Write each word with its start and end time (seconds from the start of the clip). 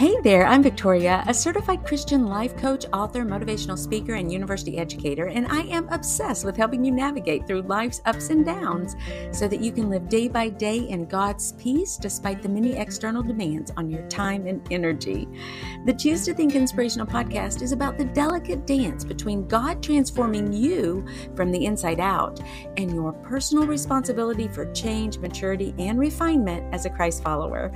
Hey 0.00 0.16
there, 0.22 0.46
I'm 0.46 0.62
Victoria, 0.62 1.22
a 1.26 1.34
certified 1.34 1.84
Christian 1.84 2.24
life 2.24 2.56
coach, 2.56 2.86
author, 2.90 3.22
motivational 3.22 3.76
speaker, 3.76 4.14
and 4.14 4.32
university 4.32 4.78
educator, 4.78 5.26
and 5.26 5.46
I 5.48 5.64
am 5.64 5.90
obsessed 5.90 6.42
with 6.42 6.56
helping 6.56 6.82
you 6.82 6.90
navigate 6.90 7.46
through 7.46 7.60
life's 7.60 8.00
ups 8.06 8.30
and 8.30 8.42
downs 8.42 8.96
so 9.30 9.46
that 9.46 9.60
you 9.60 9.72
can 9.72 9.90
live 9.90 10.08
day 10.08 10.26
by 10.26 10.48
day 10.48 10.78
in 10.88 11.04
God's 11.04 11.52
peace 11.52 11.98
despite 11.98 12.40
the 12.40 12.48
many 12.48 12.78
external 12.78 13.22
demands 13.22 13.72
on 13.76 13.90
your 13.90 14.00
time 14.08 14.46
and 14.46 14.66
energy. 14.72 15.28
The 15.84 15.92
Choose 15.92 16.24
to 16.24 16.32
Think 16.32 16.54
Inspirational 16.54 17.06
podcast 17.06 17.60
is 17.60 17.72
about 17.72 17.98
the 17.98 18.06
delicate 18.06 18.66
dance 18.66 19.04
between 19.04 19.46
God 19.48 19.82
transforming 19.82 20.50
you 20.50 21.06
from 21.36 21.52
the 21.52 21.66
inside 21.66 22.00
out 22.00 22.40
and 22.78 22.94
your 22.94 23.12
personal 23.12 23.66
responsibility 23.66 24.48
for 24.48 24.72
change, 24.72 25.18
maturity, 25.18 25.74
and 25.78 25.98
refinement 25.98 26.72
as 26.72 26.86
a 26.86 26.90
Christ 26.90 27.22
follower. 27.22 27.70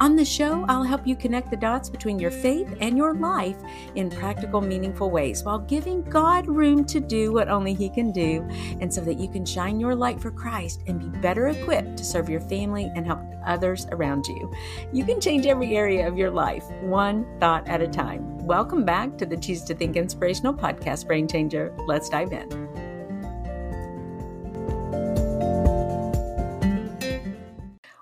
On 0.00 0.14
the 0.14 0.26
show, 0.26 0.66
I'll 0.68 0.84
help 0.84 1.06
you 1.06 1.16
connect 1.16 1.50
the 1.50 1.56
dots 1.56 1.69
between 1.70 2.18
your 2.18 2.32
faith 2.32 2.76
and 2.80 2.96
your 2.96 3.14
life 3.14 3.56
in 3.94 4.10
practical, 4.10 4.60
meaningful 4.60 5.10
ways 5.10 5.44
while 5.44 5.58
giving 5.58 6.02
God 6.02 6.48
room 6.48 6.84
to 6.86 6.98
do 6.98 7.32
what 7.32 7.48
only 7.48 7.74
He 7.74 7.88
can 7.88 8.10
do, 8.10 8.46
and 8.80 8.92
so 8.92 9.00
that 9.02 9.18
you 9.18 9.28
can 9.28 9.44
shine 9.44 9.78
your 9.78 9.94
light 9.94 10.20
for 10.20 10.30
Christ 10.30 10.82
and 10.88 10.98
be 10.98 11.18
better 11.20 11.48
equipped 11.48 11.96
to 11.98 12.04
serve 12.04 12.28
your 12.28 12.40
family 12.40 12.90
and 12.96 13.06
help 13.06 13.20
others 13.46 13.86
around 13.92 14.26
you. 14.26 14.52
You 14.92 15.04
can 15.04 15.20
change 15.20 15.46
every 15.46 15.76
area 15.76 16.08
of 16.08 16.18
your 16.18 16.30
life, 16.30 16.64
one 16.80 17.26
thought 17.38 17.68
at 17.68 17.80
a 17.80 17.88
time. 17.88 18.38
Welcome 18.38 18.84
back 18.84 19.16
to 19.18 19.26
the 19.26 19.36
Choose 19.36 19.62
to 19.64 19.74
Think 19.74 19.96
Inspirational 19.96 20.54
Podcast 20.54 21.06
Brain 21.06 21.28
Changer. 21.28 21.72
Let's 21.86 22.08
dive 22.08 22.32
in. 22.32 22.69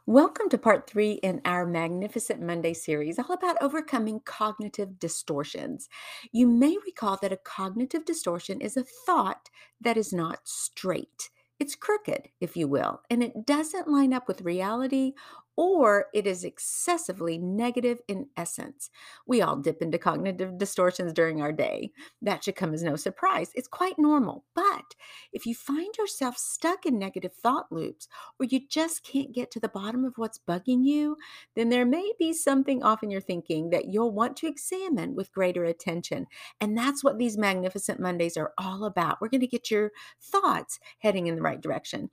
Welcome 0.08 0.48
to 0.48 0.56
part 0.56 0.88
three 0.88 1.20
in 1.22 1.42
our 1.44 1.66
Magnificent 1.66 2.40
Monday 2.40 2.72
series, 2.72 3.18
all 3.18 3.30
about 3.30 3.58
overcoming 3.60 4.20
cognitive 4.24 4.98
distortions. 4.98 5.86
You 6.32 6.46
may 6.46 6.78
recall 6.86 7.18
that 7.20 7.30
a 7.30 7.36
cognitive 7.36 8.06
distortion 8.06 8.62
is 8.62 8.78
a 8.78 8.86
thought 9.04 9.50
that 9.82 9.98
is 9.98 10.10
not 10.10 10.38
straight. 10.44 11.28
It's 11.60 11.74
crooked, 11.74 12.30
if 12.40 12.56
you 12.56 12.68
will, 12.68 13.02
and 13.10 13.22
it 13.22 13.44
doesn't 13.44 13.86
line 13.86 14.14
up 14.14 14.28
with 14.28 14.40
reality 14.40 15.12
or 15.58 16.06
it 16.14 16.24
is 16.24 16.44
excessively 16.44 17.36
negative 17.36 17.98
in 18.06 18.28
essence. 18.36 18.90
We 19.26 19.42
all 19.42 19.56
dip 19.56 19.82
into 19.82 19.98
cognitive 19.98 20.56
distortions 20.56 21.12
during 21.12 21.42
our 21.42 21.50
day. 21.50 21.90
That 22.22 22.44
should 22.44 22.54
come 22.54 22.72
as 22.74 22.84
no 22.84 22.94
surprise. 22.94 23.50
It's 23.56 23.66
quite 23.66 23.98
normal. 23.98 24.44
But 24.54 24.94
if 25.32 25.46
you 25.46 25.56
find 25.56 25.92
yourself 25.98 26.38
stuck 26.38 26.86
in 26.86 26.96
negative 26.96 27.34
thought 27.34 27.72
loops 27.72 28.06
or 28.38 28.46
you 28.46 28.60
just 28.68 29.02
can't 29.02 29.34
get 29.34 29.50
to 29.50 29.58
the 29.58 29.68
bottom 29.68 30.04
of 30.04 30.12
what's 30.16 30.38
bugging 30.38 30.84
you, 30.84 31.16
then 31.56 31.70
there 31.70 31.84
may 31.84 32.12
be 32.20 32.32
something 32.32 32.84
off 32.84 33.02
in 33.02 33.10
your 33.10 33.20
thinking 33.20 33.70
that 33.70 33.86
you'll 33.86 34.12
want 34.12 34.36
to 34.36 34.46
examine 34.46 35.16
with 35.16 35.32
greater 35.32 35.64
attention. 35.64 36.28
And 36.60 36.78
that's 36.78 37.02
what 37.02 37.18
these 37.18 37.36
Magnificent 37.36 37.98
Mondays 37.98 38.36
are 38.36 38.52
all 38.58 38.84
about. 38.84 39.20
We're 39.20 39.28
going 39.28 39.40
to 39.40 39.48
get 39.48 39.72
your 39.72 39.90
thoughts 40.22 40.78
heading 41.00 41.26
in 41.26 41.34
the 41.34 41.42
right 41.42 41.60
direction. 41.60 42.10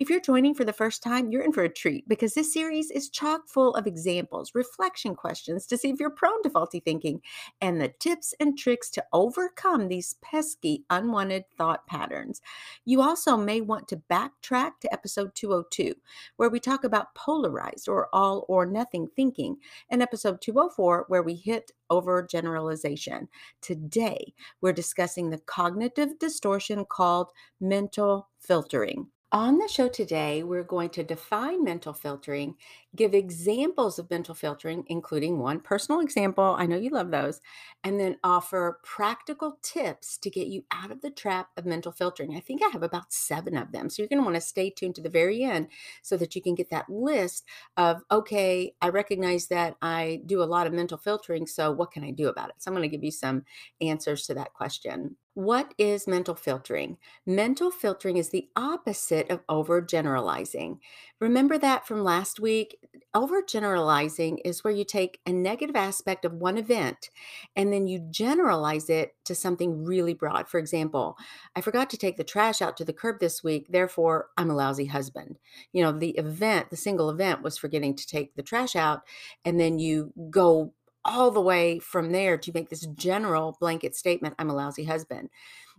If 0.00 0.10
you're 0.10 0.18
joining 0.18 0.54
for 0.54 0.64
the 0.64 0.72
first 0.72 1.00
time, 1.00 1.30
you're 1.30 1.44
in 1.44 1.52
for 1.52 1.62
a 1.62 1.68
treat 1.68 2.08
because 2.08 2.34
this 2.34 2.52
series 2.52 2.87
series 2.88 3.04
is 3.04 3.10
chock 3.10 3.48
full 3.48 3.74
of 3.74 3.86
examples, 3.86 4.54
reflection 4.54 5.14
questions 5.14 5.66
to 5.66 5.76
see 5.76 5.90
if 5.90 6.00
you're 6.00 6.10
prone 6.10 6.42
to 6.42 6.50
faulty 6.50 6.80
thinking, 6.80 7.20
and 7.60 7.80
the 7.80 7.88
tips 7.88 8.34
and 8.40 8.58
tricks 8.58 8.90
to 8.90 9.04
overcome 9.12 9.88
these 9.88 10.16
pesky, 10.22 10.84
unwanted 10.90 11.44
thought 11.56 11.86
patterns. 11.86 12.40
You 12.84 13.02
also 13.02 13.36
may 13.36 13.60
want 13.60 13.88
to 13.88 14.02
backtrack 14.10 14.72
to 14.80 14.92
episode 14.92 15.34
202, 15.34 15.94
where 16.36 16.50
we 16.50 16.60
talk 16.60 16.84
about 16.84 17.14
polarized 17.14 17.88
or 17.88 18.08
all 18.12 18.44
or 18.48 18.66
nothing 18.66 19.08
thinking, 19.14 19.56
and 19.90 20.02
episode 20.02 20.40
204, 20.40 21.06
where 21.08 21.22
we 21.22 21.34
hit 21.34 21.72
overgeneralization. 21.90 23.28
Today, 23.60 24.34
we're 24.60 24.72
discussing 24.72 25.30
the 25.30 25.38
cognitive 25.38 26.18
distortion 26.18 26.84
called 26.84 27.30
mental 27.60 28.28
filtering. 28.38 29.08
On 29.30 29.58
the 29.58 29.68
show 29.68 29.88
today, 29.88 30.42
we're 30.42 30.62
going 30.62 30.88
to 30.88 31.02
define 31.02 31.62
mental 31.62 31.92
filtering, 31.92 32.54
give 32.96 33.12
examples 33.12 33.98
of 33.98 34.08
mental 34.08 34.34
filtering, 34.34 34.84
including 34.86 35.38
one 35.38 35.60
personal 35.60 36.00
example. 36.00 36.56
I 36.58 36.64
know 36.64 36.78
you 36.78 36.88
love 36.88 37.10
those, 37.10 37.42
and 37.84 38.00
then 38.00 38.16
offer 38.24 38.80
practical 38.82 39.58
tips 39.60 40.16
to 40.16 40.30
get 40.30 40.46
you 40.46 40.64
out 40.70 40.90
of 40.90 41.02
the 41.02 41.10
trap 41.10 41.50
of 41.58 41.66
mental 41.66 41.92
filtering. 41.92 42.36
I 42.36 42.40
think 42.40 42.62
I 42.62 42.68
have 42.68 42.82
about 42.82 43.12
seven 43.12 43.54
of 43.54 43.70
them. 43.70 43.90
So 43.90 44.00
you're 44.00 44.08
going 44.08 44.22
to 44.22 44.24
want 44.24 44.36
to 44.36 44.40
stay 44.40 44.70
tuned 44.70 44.94
to 44.94 45.02
the 45.02 45.10
very 45.10 45.42
end 45.42 45.68
so 46.00 46.16
that 46.16 46.34
you 46.34 46.40
can 46.40 46.54
get 46.54 46.70
that 46.70 46.88
list 46.88 47.44
of, 47.76 48.00
okay, 48.10 48.72
I 48.80 48.88
recognize 48.88 49.48
that 49.48 49.76
I 49.82 50.22
do 50.24 50.42
a 50.42 50.44
lot 50.44 50.66
of 50.66 50.72
mental 50.72 50.96
filtering. 50.96 51.46
So 51.46 51.70
what 51.70 51.90
can 51.90 52.02
I 52.02 52.12
do 52.12 52.28
about 52.28 52.48
it? 52.48 52.54
So 52.60 52.70
I'm 52.70 52.74
going 52.74 52.88
to 52.88 52.96
give 52.96 53.04
you 53.04 53.10
some 53.10 53.44
answers 53.82 54.26
to 54.28 54.34
that 54.34 54.54
question. 54.54 55.16
What 55.38 55.72
is 55.78 56.08
mental 56.08 56.34
filtering? 56.34 56.96
Mental 57.24 57.70
filtering 57.70 58.16
is 58.16 58.30
the 58.30 58.48
opposite 58.56 59.30
of 59.30 59.46
overgeneralizing. 59.46 60.78
Remember 61.20 61.56
that 61.58 61.86
from 61.86 62.02
last 62.02 62.40
week? 62.40 62.76
Overgeneralizing 63.14 64.38
is 64.44 64.64
where 64.64 64.74
you 64.74 64.82
take 64.82 65.20
a 65.24 65.32
negative 65.32 65.76
aspect 65.76 66.24
of 66.24 66.32
one 66.32 66.58
event 66.58 67.10
and 67.54 67.72
then 67.72 67.86
you 67.86 68.00
generalize 68.10 68.90
it 68.90 69.14
to 69.26 69.34
something 69.36 69.84
really 69.84 70.12
broad. 70.12 70.48
For 70.48 70.58
example, 70.58 71.16
I 71.54 71.60
forgot 71.60 71.88
to 71.90 71.96
take 71.96 72.16
the 72.16 72.24
trash 72.24 72.60
out 72.60 72.76
to 72.78 72.84
the 72.84 72.92
curb 72.92 73.20
this 73.20 73.40
week, 73.44 73.68
therefore 73.70 74.30
I'm 74.36 74.50
a 74.50 74.56
lousy 74.56 74.86
husband. 74.86 75.38
You 75.72 75.84
know, 75.84 75.92
the 75.92 76.18
event, 76.18 76.70
the 76.70 76.76
single 76.76 77.10
event 77.10 77.42
was 77.42 77.56
forgetting 77.56 77.94
to 77.94 78.06
take 78.08 78.34
the 78.34 78.42
trash 78.42 78.74
out, 78.74 79.02
and 79.44 79.60
then 79.60 79.78
you 79.78 80.12
go 80.30 80.72
all 81.08 81.30
the 81.30 81.40
way 81.40 81.78
from 81.78 82.12
there 82.12 82.36
to 82.38 82.52
make 82.52 82.68
this 82.68 82.86
general 82.94 83.56
blanket 83.60 83.96
statement 83.96 84.34
I'm 84.38 84.50
a 84.50 84.54
lousy 84.54 84.84
husband. 84.84 85.30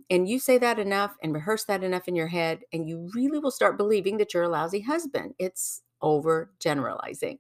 And 0.10 0.28
you 0.28 0.40
say 0.40 0.58
that 0.58 0.80
enough 0.80 1.16
and 1.22 1.34
rehearse 1.34 1.66
that 1.66 1.84
enough 1.84 2.08
in 2.08 2.16
your 2.16 2.28
head, 2.28 2.62
and 2.74 2.88
you 2.90 3.12
really 3.14 3.40
will 3.40 3.52
start 3.52 3.78
believing 3.78 4.18
that 4.18 4.34
you're 4.34 4.44
a 4.44 4.50
lousy 4.50 4.82
husband. 4.82 5.36
It's 5.38 5.84
over 6.02 6.52
generalizing. 6.60 7.40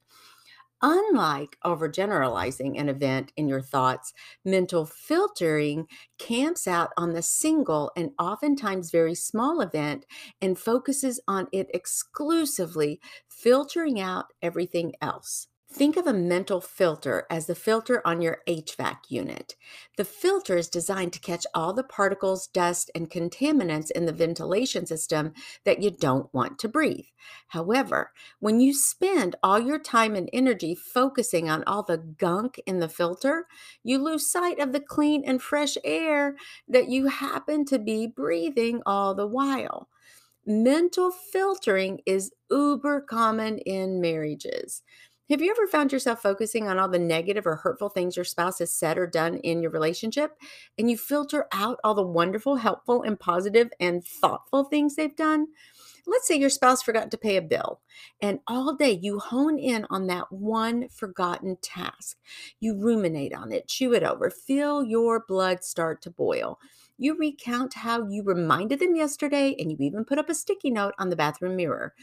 Unlike 0.81 1.57
overgeneralizing 1.65 2.79
an 2.79 2.87
event 2.87 3.33
in 3.35 3.49
your 3.49 3.61
thoughts, 3.61 4.13
mental 4.45 4.85
filtering 4.85 5.87
camps 6.17 6.67
out 6.67 6.91
on 6.95 7.11
the 7.11 7.21
single 7.21 7.91
and 7.97 8.11
oftentimes 8.17 8.89
very 8.91 9.15
small 9.15 9.59
event 9.59 10.05
and 10.41 10.57
focuses 10.57 11.19
on 11.27 11.47
it 11.51 11.67
exclusively, 11.73 13.01
filtering 13.27 13.99
out 13.99 14.27
everything 14.41 14.93
else. 15.01 15.47
Think 15.71 15.97
of 15.97 16.07
a 16.07 16.13
mental 16.13 16.61
filter 16.61 17.27
as 17.29 17.45
the 17.45 17.53
filter 17.53 18.01
on 18.03 18.23
your 18.23 18.39
HVAC 18.47 18.97
unit. 19.07 19.55
The 19.97 20.03
filter 20.03 20.57
is 20.57 20.67
designed 20.67 21.13
to 21.13 21.19
catch 21.19 21.45
all 21.53 21.73
the 21.73 21.83
particles, 21.83 22.47
dust, 22.47 22.89
and 22.95 23.07
contaminants 23.07 23.91
in 23.91 24.07
the 24.07 24.11
ventilation 24.11 24.87
system 24.87 25.31
that 25.65 25.79
you 25.79 25.91
don't 25.91 26.33
want 26.33 26.57
to 26.59 26.67
breathe. 26.67 27.05
However, 27.49 28.11
when 28.39 28.59
you 28.59 28.73
spend 28.73 29.35
all 29.43 29.59
your 29.59 29.77
time 29.77 30.15
and 30.15 30.27
energy 30.33 30.73
focusing 30.73 31.51
on 31.51 31.63
all 31.65 31.83
the 31.83 31.99
gunk 31.99 32.59
in 32.65 32.79
the 32.79 32.89
filter, 32.89 33.45
you 33.83 33.99
lose 33.99 34.29
sight 34.29 34.57
of 34.57 34.73
the 34.73 34.79
clean 34.79 35.23
and 35.23 35.39
fresh 35.39 35.77
air 35.83 36.35
that 36.67 36.89
you 36.89 37.07
happen 37.07 37.63
to 37.65 37.77
be 37.77 38.07
breathing 38.07 38.81
all 38.87 39.13
the 39.13 39.27
while. 39.27 39.87
Mental 40.47 41.11
filtering 41.11 41.99
is 42.07 42.31
uber 42.49 43.01
common 43.01 43.59
in 43.59 44.01
marriages. 44.01 44.81
Have 45.29 45.41
you 45.41 45.51
ever 45.51 45.67
found 45.67 45.91
yourself 45.91 46.21
focusing 46.23 46.67
on 46.67 46.79
all 46.79 46.89
the 46.89 46.97
negative 46.97 47.45
or 47.45 47.55
hurtful 47.55 47.89
things 47.89 48.15
your 48.15 48.25
spouse 48.25 48.59
has 48.59 48.73
said 48.73 48.97
or 48.97 49.05
done 49.05 49.37
in 49.37 49.61
your 49.61 49.69
relationship 49.69 50.35
and 50.77 50.89
you 50.89 50.97
filter 50.97 51.47
out 51.53 51.79
all 51.83 51.93
the 51.93 52.01
wonderful, 52.01 52.55
helpful, 52.55 53.03
and 53.03 53.19
positive 53.19 53.71
and 53.79 54.03
thoughtful 54.03 54.63
things 54.63 54.95
they've 54.95 55.15
done? 55.15 55.47
Let's 56.09 56.27
say 56.27 56.37
your 56.37 56.49
spouse 56.49 56.81
forgot 56.81 57.11
to 57.11 57.17
pay 57.17 57.37
a 57.37 57.41
bill, 57.41 57.81
and 58.19 58.39
all 58.47 58.73
day 58.73 58.99
you 58.99 59.19
hone 59.19 59.59
in 59.59 59.85
on 59.91 60.07
that 60.07 60.31
one 60.31 60.89
forgotten 60.89 61.57
task. 61.61 62.17
You 62.59 62.75
ruminate 62.75 63.33
on 63.33 63.51
it, 63.51 63.67
chew 63.67 63.93
it 63.93 64.01
over, 64.01 64.31
feel 64.31 64.83
your 64.83 65.23
blood 65.27 65.63
start 65.63 66.01
to 66.03 66.09
boil. 66.09 66.59
You 66.97 67.15
recount 67.17 67.75
how 67.75 68.07
you 68.07 68.23
reminded 68.23 68.79
them 68.79 68.95
yesterday, 68.95 69.55
and 69.59 69.71
you 69.71 69.77
even 69.79 70.03
put 70.03 70.17
up 70.17 70.29
a 70.29 70.35
sticky 70.35 70.71
note 70.71 70.95
on 70.97 71.09
the 71.09 71.15
bathroom 71.15 71.55
mirror. 71.55 71.93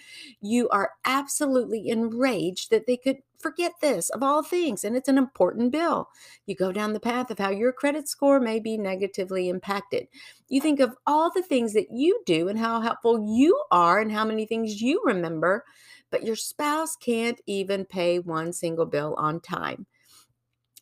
You 0.40 0.68
are 0.70 0.92
absolutely 1.04 1.88
enraged 1.88 2.70
that 2.70 2.86
they 2.86 2.96
could 2.96 3.18
forget 3.40 3.72
this 3.80 4.10
of 4.10 4.22
all 4.22 4.42
things, 4.42 4.84
and 4.84 4.96
it's 4.96 5.08
an 5.08 5.18
important 5.18 5.72
bill. 5.72 6.08
You 6.46 6.54
go 6.54 6.72
down 6.72 6.92
the 6.92 7.00
path 7.00 7.30
of 7.30 7.38
how 7.38 7.50
your 7.50 7.72
credit 7.72 8.08
score 8.08 8.40
may 8.40 8.60
be 8.60 8.76
negatively 8.76 9.48
impacted. 9.48 10.08
You 10.48 10.60
think 10.60 10.80
of 10.80 10.94
all 11.06 11.30
the 11.30 11.42
things 11.42 11.72
that 11.74 11.90
you 11.90 12.22
do 12.26 12.48
and 12.48 12.58
how 12.58 12.80
helpful 12.80 13.36
you 13.36 13.60
are, 13.70 14.00
and 14.00 14.12
how 14.12 14.24
many 14.24 14.46
things 14.46 14.80
you 14.80 15.02
remember, 15.04 15.64
but 16.10 16.24
your 16.24 16.36
spouse 16.36 16.96
can't 16.96 17.40
even 17.46 17.84
pay 17.84 18.18
one 18.18 18.52
single 18.52 18.86
bill 18.86 19.14
on 19.18 19.40
time. 19.40 19.86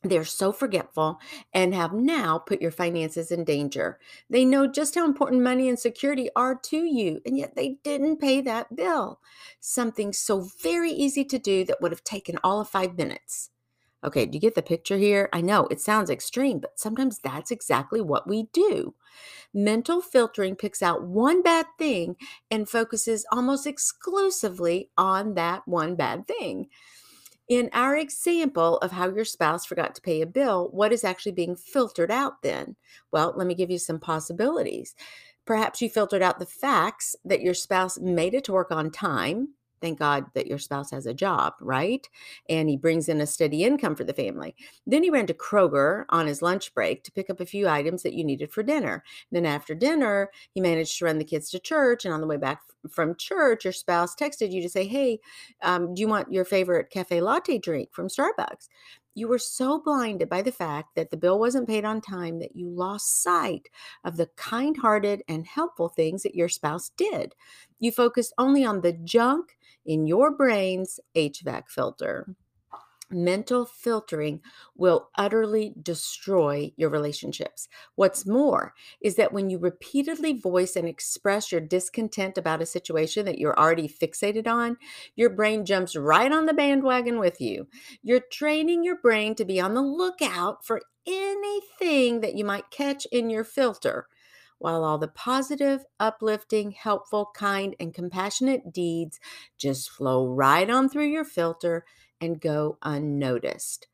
They're 0.05 0.25
so 0.25 0.53
forgetful 0.53 1.19
and 1.53 1.75
have 1.75 1.95
now 1.95 2.39
put 2.39 2.61
your 2.61 2.71
finances 2.71 3.31
in 3.31 3.45
danger. 3.45 3.99
They 4.29 4.45
know 4.45 4.67
just 4.67 4.95
how 4.95 5.05
important 5.07 5.43
money 5.43 5.69
and 5.69 5.79
security 5.79 6.29
are 6.37 6.55
to 6.55 6.85
you, 6.85 7.21
and 7.25 7.39
yet 7.39 7.57
they 7.57 7.79
didn't 7.83 8.21
pay 8.21 8.43
that 8.43 8.77
bill. 8.77 9.21
Something 9.61 10.13
so 10.13 10.49
very 10.61 10.91
easy 10.91 11.25
to 11.25 11.39
do 11.39 11.65
that 11.65 11.81
would 11.81 11.91
have 11.91 12.05
taken 12.05 12.39
all 12.45 12.61
of 12.61 12.69
five 12.69 12.99
minutes. 12.99 13.51
Okay, 14.05 14.27
do 14.27 14.37
you 14.37 14.41
get 14.41 14.55
the 14.55 14.61
picture 14.61 14.99
here? 14.99 15.31
I 15.33 15.41
know 15.41 15.67
it 15.71 15.81
sounds 15.81 16.11
extreme, 16.11 16.59
but 16.59 16.79
sometimes 16.79 17.21
that's 17.21 17.51
exactly 17.51 18.03
what 18.03 18.29
we 18.29 18.49
do. 18.53 18.95
Mental 19.55 20.03
filtering 20.03 20.57
picks 20.57 20.83
out 20.83 21.05
one 21.05 21.43
bad 21.43 21.65
thing 21.79 22.17
and 22.51 22.69
focuses 22.69 23.25
almost 23.33 23.67
exclusively 23.67 24.91
on 24.99 25.35
that 25.35 25.67
one 25.67 25.95
bad 25.95 26.27
thing. 26.27 26.69
In 27.49 27.69
our 27.75 27.95
example 27.95 28.79
of 28.79 28.93
how 28.93 29.11
your 29.11 29.25
spouse 29.25 29.67
forgot 29.67 29.95
to 29.95 30.01
pay 30.01 30.23
a 30.23 30.27
bill, 30.27 30.69
what 30.73 30.93
is 30.93 31.05
actually 31.05 31.33
being 31.33 31.57
filtered 31.57 32.11
out 32.11 32.43
then? 32.43 32.77
Well, 33.13 33.35
let 33.37 33.47
me 33.47 33.55
give 33.55 33.71
you 33.71 33.79
some 33.79 34.01
possibilities. 34.01 34.95
Perhaps 35.45 35.83
you 35.83 35.91
filtered 35.91 36.23
out 36.23 36.39
the 36.39 36.47
facts 36.47 37.15
that 37.23 37.43
your 37.43 37.53
spouse 37.53 37.99
made 37.99 38.33
it 38.33 38.45
to 38.45 38.53
work 38.53 38.71
on 38.71 38.91
time, 38.91 39.49
Thank 39.85 39.99
God 39.99 40.25
that 40.33 40.47
your 40.47 40.59
spouse 40.59 40.91
has 40.93 41.05
a 41.05 41.13
job, 41.13 41.53
right? 41.61 42.09
And 42.49 42.71
he 42.71 42.77
brings 42.79 43.07
in 43.07 43.21
a 43.21 43.27
steady 43.27 43.65
income 43.65 43.95
for 43.95 44.05
the 44.05 44.15
family. 44.15 44.57
Then 44.87 45.03
he 45.03 45.11
ran 45.11 45.27
to 45.27 45.35
Kroger 45.35 46.07
on 46.09 46.27
his 46.27 46.41
lunch 46.41 46.73
break 46.73 47.05
to 47.05 47.13
pick 47.13 47.29
up 47.29 47.39
a 47.39 47.45
few 47.45 47.69
items 47.69 48.03
that 48.03 48.15
you 48.15 48.25
needed 48.25 48.51
for 48.51 48.63
dinner. 48.63 49.05
Then 49.31 49.45
after 49.45 49.75
dinner, 49.75 50.31
he 50.55 50.63
managed 50.63 50.97
to 50.99 51.05
run 51.05 51.19
the 51.19 51.25
kids 51.25 51.51
to 51.51 51.59
church. 51.59 52.07
And 52.07 52.15
on 52.15 52.23
the 52.23 52.27
way 52.27 52.39
back 52.39 52.63
from 52.89 53.15
church, 53.17 53.65
your 53.65 53.75
spouse 53.75 54.15
texted 54.15 54.51
you 54.53 54.63
to 54.63 54.71
say, 54.71 54.87
Hey, 54.87 55.21
um, 55.61 55.93
do 55.93 56.01
you 56.01 56.09
want 56.09 56.33
your 56.33 56.47
favorite 56.47 56.89
cafe 56.89 57.21
latte 57.21 57.59
drink 57.59 57.91
from 57.93 58.09
Starbucks? 58.09 58.69
You 59.15 59.29
were 59.29 59.39
so 59.39 59.81
blinded 59.81 60.29
by 60.29 60.43
the 60.43 60.51
fact 60.51 60.97
that 60.97 61.11
the 61.11 61.17
bill 61.17 61.39
wasn't 61.39 61.69
paid 61.69 61.85
on 61.85 62.01
time 62.01 62.41
that 62.41 62.57
you 62.57 62.69
lost 62.69 63.23
sight 63.23 63.69
of 64.03 64.17
the 64.17 64.27
kind 64.37 64.77
hearted 64.77 65.23
and 65.29 65.47
helpful 65.47 65.89
things 65.89 66.23
that 66.23 66.35
your 66.35 66.49
spouse 66.49 66.91
did. 66.97 67.35
You 67.79 67.93
focused 67.93 68.33
only 68.39 68.65
on 68.65 68.81
the 68.81 68.93
junk 68.93 69.57
in 69.85 70.07
your 70.07 70.31
brain's 70.31 71.01
HVAC 71.15 71.69
filter. 71.69 72.35
Mental 73.11 73.67
filtering 73.67 74.41
will 74.75 75.11
utterly 75.17 75.75
destroy 75.81 76.73
your 76.77 76.89
relationships. 76.89 77.69
What's 77.95 78.27
more 78.27 78.73
is 79.01 79.17
that 79.17 79.33
when 79.33 79.51
you 79.51 79.59
repeatedly 79.59 80.33
voice 80.33 80.75
and 80.75 80.89
express 80.89 81.53
your 81.53 81.61
discontent 81.61 82.39
about 82.39 82.63
a 82.63 82.67
situation 82.67 83.27
that 83.27 83.39
you're 83.39 83.59
already 83.59 83.89
fixated 83.89 84.49
on, 84.49 84.79
your 85.15 85.31
brain 85.31 85.65
jumps 85.65 85.95
right 85.95 86.33
on 86.33 86.47
the 86.47 86.55
bandwagon 86.55 87.19
with 87.19 87.41
you. 87.41 87.69
You're 88.03 88.21
training 88.33 88.85
your 88.85 88.97
brain 88.97 89.35
to 89.37 89.45
be 89.45 89.61
on 89.61 89.75
the 89.75 89.83
lookout 89.83 90.65
for 90.65 90.81
anything 91.07 92.21
that 92.21 92.35
you 92.35 92.45
might 92.45 92.71
catch 92.71 93.07
in 93.13 93.29
your 93.29 93.45
filter 93.45 94.09
while 94.59 94.85
all 94.85 94.99
the 94.99 95.09
positive, 95.09 95.85
uplifting, 96.01 96.73
helpful, 96.73 97.31
kind, 97.35 97.75
and 97.79 97.95
compassionate 97.95 98.73
deeds 98.73 99.19
just 99.59 99.91
flow 99.91 100.27
right 100.27 100.69
on 100.71 100.89
through 100.89 101.09
your 101.09 101.25
filter 101.25 101.85
and 102.21 102.41
go 102.41 102.79
unnoticed. 102.83 103.89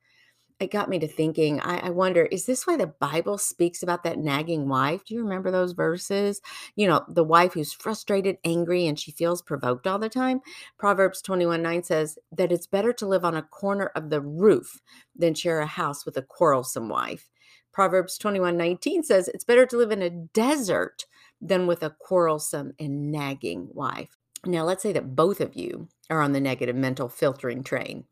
It 0.61 0.71
got 0.71 0.91
me 0.91 0.99
to 0.99 1.09
thinking, 1.09 1.59
I, 1.59 1.87
I, 1.87 1.91
wonder, 1.91 2.27
is 2.27 2.45
this 2.45 2.67
why 2.67 2.77
the 2.77 2.87
Bible 2.87 3.39
speaks 3.39 3.83
about 3.83 4.05
that 4.05 4.19
nagging 4.19 4.69
wife? 4.69 5.07
Do 5.07 5.15
you 5.15 5.23
remember 5.23 5.51
those 5.51 5.73
verses? 5.73 6.43
You 6.77 6.87
know, 6.87 7.03
the 7.09 7.25
wife 7.25 7.55
who's 7.55 7.73
frustrated, 7.73 8.37
angry, 8.45 8.87
and 8.87 9.01
she 9.01 9.11
feels 9.11 9.41
provoked 9.41 9.87
all 9.87 9.99
the 9.99 10.11
time. 10.11 10.43
Proverbs 10.79 11.23
21 11.23 11.63
9 11.63 11.83
says 11.83 12.19
that 12.31 12.53
it's 12.53 12.67
better 12.67 12.93
to 12.93 13.09
live 13.09 13.25
on 13.25 13.35
a 13.35 13.43
corner 13.43 13.87
of 13.95 14.11
the 14.11 14.21
roof 14.21 14.83
than 15.17 15.33
share 15.33 15.61
a 15.61 15.67
house 15.67 16.05
with 16.05 16.19
a 16.19 16.23
quarrelsome 16.23 16.91
wife. 16.91 17.31
Proverbs 17.73 18.19
21 18.19 18.57
19 18.57 19.03
says, 19.03 19.29
It's 19.29 19.45
better 19.45 19.67
to 19.67 19.77
live 19.77 19.91
in 19.91 20.03
a 20.03 20.11
desert 20.11 21.07
than 21.41 21.67
with 21.67 21.83
a 21.83 21.91
quarrelsome 21.99 22.73
and 22.79 23.11
nagging 23.11 23.69
wife. 23.73 24.17
Now, 24.45 24.65
let's 24.65 24.83
say 24.83 24.93
that 24.93 25.15
both 25.15 25.41
of 25.41 25.55
you 25.55 25.89
are 26.09 26.23
on 26.23 26.33
the 26.33 26.41
negative 26.41 26.77
mental 26.77 27.09
filtering 27.09 27.63
train. 27.63 28.05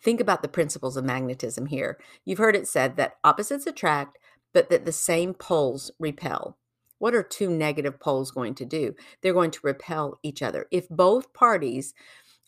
Think 0.00 0.20
about 0.20 0.42
the 0.42 0.48
principles 0.48 0.96
of 0.96 1.04
magnetism 1.04 1.66
here. 1.66 1.98
You've 2.24 2.38
heard 2.38 2.56
it 2.56 2.66
said 2.66 2.96
that 2.96 3.16
opposites 3.22 3.66
attract, 3.66 4.18
but 4.52 4.70
that 4.70 4.84
the 4.84 4.92
same 4.92 5.34
poles 5.34 5.90
repel. 5.98 6.56
What 6.98 7.14
are 7.14 7.22
two 7.22 7.48
negative 7.48 8.00
poles 8.00 8.32
going 8.32 8.54
to 8.56 8.64
do? 8.64 8.94
They're 9.22 9.32
going 9.32 9.52
to 9.52 9.60
repel 9.62 10.18
each 10.22 10.42
other. 10.42 10.66
If 10.70 10.88
both 10.88 11.32
parties 11.32 11.94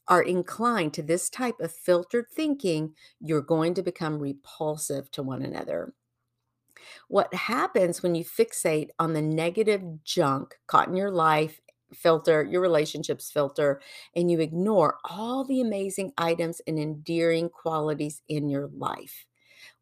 are 0.08 0.23
inclined 0.23 0.93
to 0.94 1.03
this 1.03 1.31
type 1.31 1.61
of 1.61 1.73
filtered 1.73 2.26
thinking, 2.32 2.94
you're 3.20 3.43
going 3.43 3.75
to 3.75 3.82
become 3.82 4.19
repulsive 4.19 5.11
to 5.12 5.23
one 5.23 5.43
another. 5.43 5.94
What 7.09 7.32
happens 7.35 8.03
when 8.03 8.15
you 8.15 8.25
fixate 8.25 8.91
on 8.99 9.12
the 9.12 9.23
negative 9.23 10.05
junk 10.05 10.59
caught 10.67 10.88
in 10.88 10.97
your 10.97 11.11
life 11.11 11.61
filter, 11.93 12.44
your 12.44 12.61
relationships 12.61 13.31
filter, 13.31 13.81
and 14.15 14.31
you 14.31 14.41
ignore 14.41 14.99
all 15.05 15.44
the 15.44 15.61
amazing 15.61 16.12
items 16.17 16.61
and 16.67 16.79
endearing 16.79 17.49
qualities 17.49 18.23
in 18.29 18.49
your 18.49 18.69
life? 18.69 19.27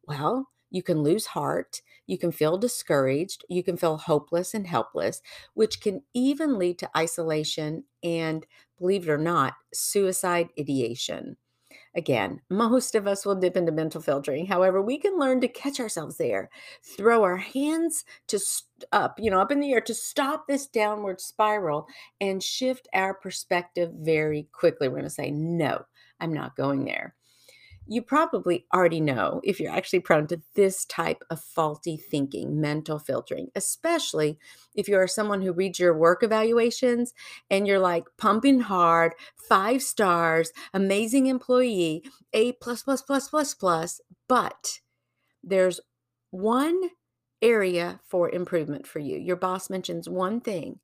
Well, 0.07 0.49
you 0.71 0.83
can 0.83 1.03
lose 1.03 1.27
heart, 1.27 1.81
you 2.07 2.17
can 2.17 2.31
feel 2.31 2.57
discouraged, 2.57 3.45
you 3.49 3.63
can 3.63 3.77
feel 3.77 3.97
hopeless 3.97 4.53
and 4.53 4.67
helpless, 4.67 5.21
which 5.53 5.81
can 5.81 6.03
even 6.13 6.59
lead 6.59 6.79
to 6.79 6.97
isolation 6.97 7.85
and, 8.03 8.45
believe 8.77 9.07
it 9.07 9.11
or 9.11 9.17
not, 9.17 9.55
suicide 9.73 10.49
ideation. 10.59 11.37
Again, 11.95 12.41
most 12.49 12.93
of 12.93 13.07
us 13.07 13.25
will 13.25 13.35
dip 13.35 13.57
into 13.57 13.71
mental 13.71 14.01
filtering. 14.01 14.45
However, 14.45 14.81
we 14.81 14.97
can 14.97 15.17
learn 15.17 15.41
to 15.41 15.47
catch 15.47 15.79
ourselves 15.79 16.17
there, 16.17 16.49
throw 16.83 17.23
our 17.23 17.37
hands 17.37 18.05
to 18.27 18.39
up, 18.91 19.19
you 19.19 19.31
know, 19.31 19.41
up 19.41 19.51
in 19.51 19.59
the 19.59 19.73
air 19.73 19.81
to 19.81 19.93
stop 19.93 20.47
this 20.47 20.67
downward 20.67 21.19
spiral 21.19 21.87
and 22.21 22.43
shift 22.43 22.87
our 22.93 23.13
perspective 23.13 23.91
very 23.93 24.47
quickly. 24.51 24.87
We're 24.87 24.95
going 24.95 25.03
to 25.05 25.09
say, 25.09 25.31
no, 25.31 25.83
I'm 26.19 26.33
not 26.33 26.55
going 26.55 26.85
there 26.85 27.15
you 27.89 28.03
probably 28.03 28.67
already 28.71 29.01
know 29.01 29.41
if 29.43 29.59
you're 29.59 29.73
actually 29.73 29.99
prone 29.99 30.27
to 30.27 30.39
this 30.53 30.85
type 30.85 31.23
of 31.31 31.41
faulty 31.41 31.97
thinking, 31.97 32.61
mental 32.61 32.99
filtering, 32.99 33.47
especially 33.55 34.37
if 34.75 34.87
you 34.87 34.95
are 34.95 35.07
someone 35.07 35.41
who 35.41 35.51
reads 35.51 35.79
your 35.79 35.97
work 35.97 36.21
evaluations 36.21 37.13
and 37.49 37.65
you're 37.65 37.79
like 37.79 38.05
pumping 38.17 38.59
hard, 38.59 39.13
five 39.49 39.81
stars, 39.81 40.51
amazing 40.71 41.25
employee, 41.25 42.03
A 42.33 42.51
plus 42.53 42.83
plus 42.83 43.01
plus 43.01 43.27
plus 43.27 43.55
plus, 43.55 44.01
but 44.27 44.79
there's 45.43 45.79
one 46.29 46.79
area 47.41 47.99
for 48.05 48.29
improvement 48.29 48.85
for 48.85 48.99
you. 48.99 49.17
Your 49.17 49.35
boss 49.35 49.67
mentions 49.67 50.07
one 50.07 50.41
thing, 50.41 50.79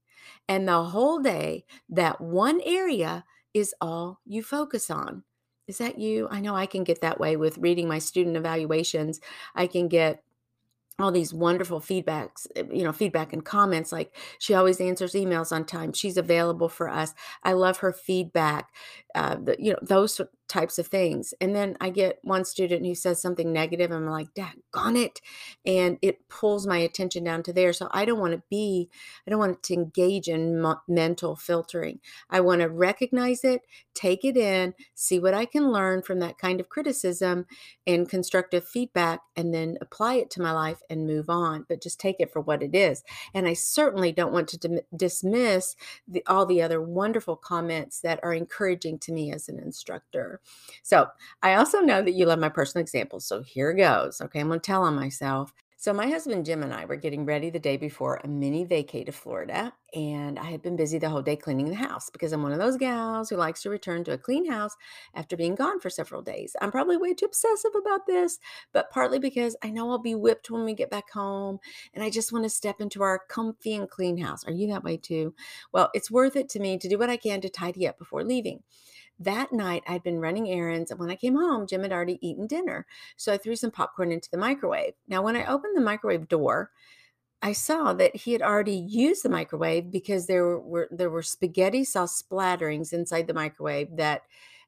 and 0.48 0.68
the 0.68 0.86
whole 0.86 1.20
day, 1.20 1.66
that 1.88 2.20
one 2.20 2.62
area 2.66 3.26
is 3.54 3.76
all 3.80 4.22
you 4.26 4.42
focus 4.42 4.90
on. 4.90 5.24
Is 5.68 5.80
that 5.80 5.98
you? 5.98 6.28
I 6.30 6.42
know 6.42 6.56
I 6.56 6.68
can 6.68 6.84
get 6.84 7.02
that 7.02 7.20
way 7.20 7.38
with 7.38 7.58
reading 7.58 7.88
my 7.88 8.00
student 8.00 8.38
evaluations. 8.38 9.20
I 9.56 9.68
can 9.68 9.88
get 9.88 10.24
all 11.00 11.12
these 11.12 11.34
wonderful 11.34 11.82
feedbacks 11.82 12.48
eh, 12.56 12.64
you 12.72 12.84
know 12.84 12.94
feedback 12.94 13.34
and 13.34 13.44
comments 13.44 13.92
like 13.92 14.16
she 14.40 14.54
always 14.54 14.80
answers 14.80 15.14
emails 15.14 15.52
on 15.52 15.66
time 15.66 15.92
she's 15.92 16.18
available 16.18 16.70
for 16.70 16.90
us 16.90 17.14
i 17.44 17.52
love 17.54 17.78
her 17.80 17.92
feedback 17.92 18.70
uh, 19.14 19.36
the, 19.36 19.56
you 19.60 19.72
know 19.72 19.80
those 19.82 20.22
types 20.48 20.78
of 20.78 20.88
things 20.88 21.34
and 21.42 21.56
then 21.56 21.76
i 21.82 21.90
get 21.90 22.20
one 22.24 22.46
student 22.46 22.86
who 22.86 22.96
says 22.96 23.22
something 23.22 23.52
negative 23.52 23.92
i'm 23.92 24.06
like 24.08 24.28
gone 24.72 24.96
it 24.96 25.22
and 25.66 25.98
it 26.02 26.28
pulls 26.30 26.68
my 26.68 26.78
attention 26.78 27.24
down 27.24 27.44
to 27.44 27.54
there 27.54 27.74
so 27.74 27.88
i 27.92 28.06
don't 28.06 28.20
want 28.20 28.34
to 28.34 28.42
be 28.50 28.90
i 29.26 29.30
don't 29.30 29.40
want 29.40 29.62
to 29.64 29.74
engage 29.74 30.28
in 30.28 30.62
mental 30.88 31.36
filtering 31.36 32.00
i 32.30 32.40
want 32.40 32.62
to 32.62 32.70
recognize 32.70 33.44
it 33.44 33.62
take 33.94 34.24
it 34.24 34.38
in 34.38 34.74
see 34.94 35.20
what 35.20 35.34
i 35.34 35.46
can 35.46 35.72
learn 35.72 36.02
from 36.02 36.20
that 36.20 36.38
kind 36.38 36.60
of 36.60 36.70
criticism 36.70 37.46
and 37.88 38.10
constructive 38.10 38.68
feedback 38.68 39.22
and 39.36 39.54
then 39.54 39.78
apply 39.82 40.16
it 40.16 40.30
to 40.32 40.42
my 40.42 40.52
life 40.52 40.82
and 40.90 41.06
move 41.08 41.30
on, 41.30 41.66
but 41.68 41.82
just 41.82 42.00
take 42.00 42.18
it 42.20 42.32
for 42.32 42.42
what 42.42 42.64
it 42.64 42.76
is. 42.76 43.04
And 43.34 43.48
I 43.48 43.54
certainly 43.54 44.12
don't 44.12 44.34
want 44.34 44.48
to 44.50 44.58
dim- 44.58 44.80
dismiss 44.96 45.76
the, 46.08 46.24
all 46.28 46.46
the 46.46 46.62
other 46.62 46.82
wonderful 46.82 47.36
comments 47.36 48.02
that 48.02 48.20
are 48.24 48.34
encouraging 48.34 49.00
to 49.00 49.12
me 49.12 49.32
as 49.32 49.48
an 49.50 49.60
instructor. 49.60 50.35
So 50.84 51.08
I 51.42 51.56
also 51.56 51.80
know 51.80 52.02
that 52.02 52.12
you 52.14 52.26
love 52.26 52.40
my 52.40 52.50
personal 52.50 52.82
examples. 52.82 53.26
So 53.28 53.44
here 53.44 53.74
goes. 53.74 54.22
Okay, 54.22 54.40
I'm 54.40 54.48
going 54.48 54.60
to 54.60 54.66
tell 54.66 54.84
on 54.84 54.96
myself. 54.96 55.54
So, 55.78 55.94
my 55.94 56.08
husband 56.08 56.46
Jim 56.46 56.64
and 56.64 56.74
I 56.74 56.86
were 56.86 56.96
getting 56.96 57.26
ready 57.26 57.52
the 57.52 57.60
day 57.60 57.78
before 57.78 58.20
a 58.24 58.28
mini 58.28 58.66
vacay 58.66 59.06
to 59.06 59.12
Florida, 59.12 59.72
and 59.94 60.40
I 60.40 60.46
had 60.46 60.64
been 60.64 60.76
busy 60.76 60.98
the 60.98 61.10
whole 61.10 61.22
day 61.22 61.36
cleaning 61.36 61.70
the 61.70 61.76
house 61.76 62.10
because 62.10 62.32
I'm 62.34 62.42
one 62.42 62.54
of 62.54 62.58
those 62.58 62.76
gals 62.78 63.30
who 63.30 63.36
likes 63.36 63.62
to 63.62 63.70
return 63.70 64.04
to 64.06 64.14
a 64.14 64.18
clean 64.18 64.50
house 64.50 64.76
after 65.14 65.38
being 65.38 65.54
gone 65.54 65.80
for 65.80 65.92
several 65.92 66.24
days. 66.24 66.56
I'm 66.60 66.72
probably 66.72 66.98
way 66.98 67.14
too 67.14 67.26
obsessive 67.26 67.74
about 67.76 68.08
this, 68.08 68.40
but 68.74 68.90
partly 68.90 69.20
because 69.20 69.56
I 69.64 69.70
know 69.70 69.92
I'll 69.92 70.00
be 70.00 70.16
whipped 70.16 70.50
when 70.50 70.66
we 70.66 70.74
get 70.74 70.90
back 70.90 71.12
home, 71.12 71.60
and 71.94 72.04
I 72.04 72.10
just 72.10 72.32
want 72.34 72.46
to 72.46 72.50
step 72.50 72.82
into 72.82 73.04
our 73.04 73.20
comfy 73.30 73.76
and 73.76 73.88
clean 73.88 74.18
house. 74.18 74.44
Are 74.46 74.54
you 74.54 74.68
that 74.70 74.84
way 74.84 74.98
too? 74.98 75.36
Well, 75.72 75.92
it's 75.94 76.10
worth 76.10 76.36
it 76.36 76.50
to 76.50 76.60
me 76.60 76.80
to 76.80 76.90
do 76.90 76.98
what 76.98 77.12
I 77.12 77.18
can 77.18 77.42
to 77.42 77.50
tidy 77.50 77.88
up 77.88 78.00
before 78.00 78.24
leaving. 78.24 78.64
That 79.20 79.52
night, 79.54 79.84
I'd 79.88 80.04
been 80.04 80.20
running 80.20 80.50
errands, 80.50 80.92
and 80.92 81.00
when 81.00 81.10
I 81.10 81.16
came 81.16 81.36
home, 81.36 81.68
Jim 81.68 81.84
had 81.84 81.94
already 81.94 82.20
eaten 82.28 82.48
dinner. 82.48 82.86
So 83.16 83.32
I 83.34 83.38
threw 83.38 83.56
some 83.56 83.72
popcorn 83.72 84.12
into 84.12 84.30
the 84.30 84.38
microwave. 84.38 84.94
Now, 85.08 85.22
when 85.22 85.36
I 85.38 85.46
opened 85.46 85.78
the 85.78 85.82
microwave 85.82 86.28
door, 86.28 86.72
I 87.42 87.54
saw 87.54 87.94
that 87.94 88.16
he 88.16 88.34
had 88.34 88.42
already 88.42 88.76
used 88.76 89.24
the 89.24 89.30
microwave 89.30 89.92
because 89.92 90.28
there 90.28 90.58
were 90.58 90.88
there 90.92 91.10
were 91.10 91.22
spaghetti 91.24 91.84
sauce 91.84 92.22
splatterings 92.22 92.92
inside 92.94 93.28
the 93.28 93.34
microwave 93.34 93.96
that 93.98 94.24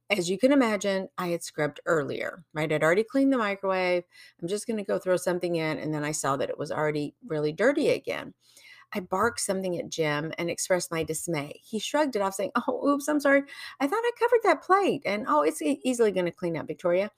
as 0.10 0.30
you 0.30 0.38
can 0.38 0.54
imagine, 0.54 1.10
I 1.18 1.28
had 1.30 1.44
scrubbed 1.44 1.82
earlier, 1.86 2.46
right? 2.54 2.72
I'd 2.72 2.84
already 2.84 3.04
cleaned 3.04 3.34
the 3.34 3.38
microwave. 3.38 4.06
I'm 4.42 4.48
just 4.48 4.66
going 4.68 4.78
to 4.78 4.84
go 4.84 5.00
throw 5.00 5.18
something 5.18 5.56
in. 5.58 5.80
And 5.80 5.94
then 5.94 6.06
I 6.06 6.14
saw 6.14 6.38
that 6.38 6.50
it 6.50 6.58
was 6.58 6.72
already 6.72 7.16
really 7.28 7.52
dirty 7.52 7.90
again. 7.90 8.34
I 8.94 9.02
barked 9.02 9.42
something 9.42 9.78
at 9.78 9.90
Jim 9.90 10.34
and 10.38 10.50
expressed 10.50 10.92
my 10.92 11.04
dismay. 11.04 11.60
He 11.64 11.80
shrugged 11.80 12.16
it 12.16 12.22
off, 12.22 12.36
saying, 12.36 12.52
Oh, 12.68 12.88
oops, 12.88 13.08
I'm 13.08 13.20
sorry. 13.20 13.44
I 13.80 13.88
thought 13.88 14.04
I 14.04 14.12
covered 14.18 14.40
that 14.44 14.64
plate. 14.64 15.04
And 15.06 15.26
oh, 15.28 15.42
it's 15.42 15.62
easily 15.62 16.12
going 16.12 16.26
to 16.26 16.32
clean 16.32 16.58
up, 16.58 16.68
Victoria. 16.68 17.12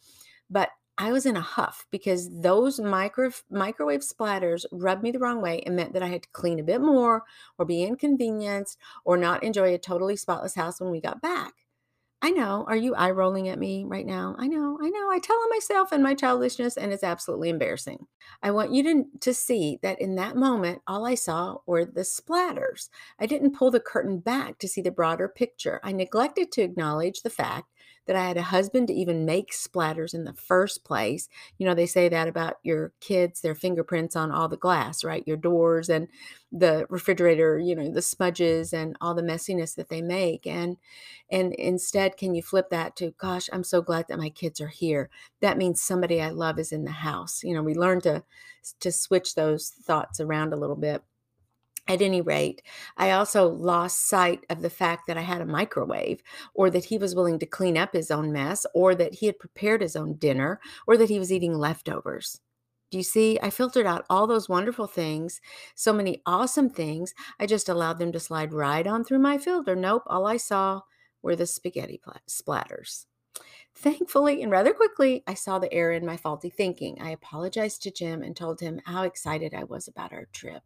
But 0.50 0.70
I 0.98 1.14
was 1.14 1.26
in 1.26 1.38
a 1.38 1.42
huff 1.42 1.86
because 1.92 2.30
those 2.42 2.78
micro, 2.78 3.32
microwave 3.50 4.02
splatters 4.02 4.66
rubbed 4.72 5.02
me 5.02 5.12
the 5.12 5.20
wrong 5.20 5.42
way 5.42 5.62
and 5.66 5.76
meant 5.76 5.94
that 5.94 6.04
I 6.04 6.08
had 6.08 6.24
to 6.24 6.30
clean 6.34 6.60
a 6.60 6.64
bit 6.64 6.82
more 6.82 7.24
or 7.58 7.66
be 7.66 7.84
inconvenienced 7.84 8.78
or 9.06 9.16
not 9.16 9.42
enjoy 9.42 9.74
a 9.74 9.78
totally 9.78 10.18
spotless 10.18 10.56
house 10.56 10.82
when 10.82 10.92
we 10.92 11.00
got 11.00 11.22
back. 11.22 11.54
I 12.22 12.32
know. 12.32 12.66
Are 12.68 12.76
you 12.76 12.96
eye 12.96 13.12
rolling 13.12 13.48
at 13.48 13.60
me 13.60 13.86
right 13.86 14.06
now? 14.06 14.36
I 14.38 14.48
know. 14.48 14.78
I 14.82 14.90
know. 14.90 15.10
I 15.10 15.20
tell 15.20 15.38
on 15.38 15.50
myself 15.50 15.94
and 15.94 16.04
my 16.04 16.14
childishness, 16.14 16.76
and 16.76 16.92
it's 16.92 17.04
absolutely 17.04 17.48
embarrassing. 17.48 18.08
I 18.44 18.52
want 18.52 18.74
you 18.74 18.84
to, 18.84 19.06
to 19.22 19.34
see 19.34 19.80
that 19.84 20.02
in 20.02 20.16
that 20.16 20.36
moment, 20.36 20.82
all 20.86 21.06
I 21.06 21.16
saw 21.16 21.60
were 21.66 21.86
the 21.86 22.02
splatters. 22.02 22.90
I 23.20 23.26
didn't 23.26 23.56
pull 23.56 23.72
the 23.72 23.80
curtain 23.80 24.20
back 24.20 24.60
to 24.60 24.68
see 24.68 24.82
the 24.82 24.92
broader 24.92 25.30
picture. 25.30 25.80
I 25.82 25.94
neglected 25.94 26.52
to 26.54 26.62
acknowledge 26.62 27.22
the 27.22 27.30
fact 27.30 27.68
that 28.10 28.16
I 28.18 28.28
had 28.28 28.38
a 28.38 28.42
husband 28.42 28.88
to 28.88 28.94
even 28.96 29.24
make 29.24 29.52
splatters 29.54 30.16
in 30.16 30.24
the 30.24 30.34
first 30.34 30.84
place. 30.84 31.30
You 31.60 31.68
know, 31.68 31.76
they 31.76 31.86
say 31.86 32.10
that 32.10 32.28
about 32.28 32.56
your 32.64 32.92
kids, 33.02 33.42
their 33.42 33.54
fingerprints 33.54 34.16
on 34.16 34.32
all 34.32 34.50
the 34.50 34.58
glass, 34.58 35.04
right? 35.04 35.24
Your 35.28 35.38
doors 35.38 35.90
and 35.90 36.08
the 36.52 36.88
refrigerator, 36.90 37.60
you 37.60 37.76
know, 37.76 37.92
the 37.92 38.02
smudges 38.02 38.74
and 38.74 38.98
all 39.00 39.14
the 39.14 39.22
messiness 39.22 39.76
that 39.76 39.90
they 39.90 40.02
make. 40.02 40.48
And 40.48 40.78
and 41.30 41.54
instead, 41.54 42.18
can 42.18 42.34
you 42.34 42.42
flip 42.42 42.72
that 42.72 42.96
to, 42.98 43.12
gosh, 43.20 43.48
I'm 43.54 43.64
so 43.64 43.82
glad 43.84 44.08
that 44.10 44.18
my 44.18 44.30
kids 44.32 44.60
are 44.60 44.70
here. 44.70 45.12
That 45.42 45.60
means 45.60 45.80
somebody 45.80 46.20
I 46.20 46.30
love 46.30 46.58
is 46.58 46.72
in 46.72 46.86
the 46.86 46.92
house. 46.92 47.44
You 47.44 47.54
know, 47.54 47.62
we 47.62 47.76
learn 47.76 48.02
to 48.02 48.24
to 48.80 48.92
switch 48.92 49.36
those 49.36 49.70
thoughts 49.70 50.20
around 50.20 50.52
a 50.54 50.58
little 50.58 50.76
bit. 50.76 51.04
At 51.90 52.04
any 52.04 52.22
rate, 52.22 52.62
I 52.98 53.12
also 53.12 53.50
lost 53.50 54.08
sight 54.08 54.46
of 54.50 54.62
the 54.62 54.70
fact 54.70 55.08
that 55.08 55.18
I 55.18 55.22
had 55.22 55.42
a 55.42 55.46
microwave, 55.46 56.22
or 56.54 56.70
that 56.70 56.86
he 56.86 57.00
was 57.00 57.16
willing 57.16 57.40
to 57.40 57.48
clean 57.48 57.78
up 57.78 57.94
his 57.94 58.12
own 58.12 58.32
mess, 58.32 58.66
or 58.76 58.94
that 58.96 59.16
he 59.16 59.26
had 59.26 59.40
prepared 59.40 59.82
his 59.82 59.96
own 59.96 60.14
dinner, 60.14 60.62
or 60.86 60.96
that 60.98 61.10
he 61.10 61.18
was 61.20 61.32
eating 61.34 61.58
leftovers. 61.58 62.40
Do 62.92 62.98
you 62.98 63.04
see? 63.04 63.40
I 63.42 63.50
filtered 63.50 63.88
out 63.88 64.06
all 64.10 64.28
those 64.28 64.48
wonderful 64.48 64.88
things, 64.88 65.42
so 65.76 65.92
many 65.92 66.22
awesome 66.28 66.70
things. 66.70 67.14
I 67.40 67.48
just 67.48 67.68
allowed 67.68 67.98
them 68.00 68.12
to 68.12 68.20
slide 68.20 68.54
right 68.54 68.86
on 68.86 69.04
through 69.04 69.20
my 69.20 69.40
filter. 69.40 69.76
Nope, 69.76 70.04
all 70.06 70.28
I 70.28 70.38
saw 70.38 70.82
were 71.24 71.36
the 71.36 71.48
spaghetti 71.48 72.00
splatters. 72.30 73.06
Thankfully, 73.82 74.44
and 74.44 74.52
rather 74.52 74.74
quickly, 74.74 75.24
I 75.26 75.36
saw 75.36 75.58
the 75.58 75.72
error 75.74 75.94
in 75.94 76.06
my 76.06 76.18
faulty 76.18 76.50
thinking. 76.50 76.98
I 77.00 77.12
apologized 77.12 77.82
to 77.84 77.92
Jim 77.92 78.22
and 78.22 78.36
told 78.36 78.60
him 78.60 78.82
how 78.84 79.04
excited 79.04 79.54
I 79.54 79.64
was 79.64 79.88
about 79.88 80.12
our 80.12 80.26
trip. 80.34 80.64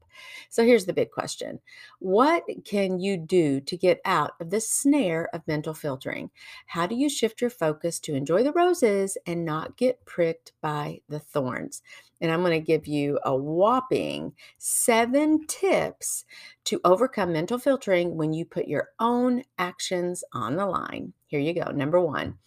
So 0.50 0.65
here's 0.65 0.86
the 0.88 0.93
big 0.93 1.12
question 1.12 1.60
What 2.00 2.43
can 2.65 3.00
you 3.00 3.17
do 3.17 3.62
to 3.62 3.77
get 3.77 4.01
out 4.03 4.32
of 4.39 4.50
the 4.50 4.60
snare 4.60 5.29
of 5.32 5.48
mental 5.48 5.75
filtering? 5.75 6.32
How 6.65 6.88
do 6.88 6.96
you 6.96 7.08
shift 7.08 7.39
your 7.39 7.51
focus 7.51 8.00
to 8.00 8.15
enjoy 8.15 8.41
the 8.41 8.51
roses 8.51 9.15
and 9.27 9.46
not 9.46 9.77
get 9.77 10.03
pricked 10.05 10.53
by 10.60 11.01
the 11.08 11.20
thorns? 11.20 11.84
And 12.20 12.32
I'm 12.32 12.41
going 12.41 12.60
to 12.60 12.65
give 12.65 12.88
you 12.88 13.20
a 13.24 13.36
whopping 13.36 14.34
seven 14.58 15.46
tips 15.46 16.25
to 16.63 16.82
overcome 16.84 17.32
mental 17.32 17.60
filtering 17.60 18.17
when 18.17 18.34
you 18.34 18.43
put 18.43 18.67
your 18.67 18.89
own 19.00 19.43
actions 19.60 20.24
on 20.34 20.55
the 20.55 20.65
line. 20.65 21.13
Here 21.27 21.39
you 21.39 21.53
go. 21.53 21.70
Number 21.70 22.00
one 22.00 22.39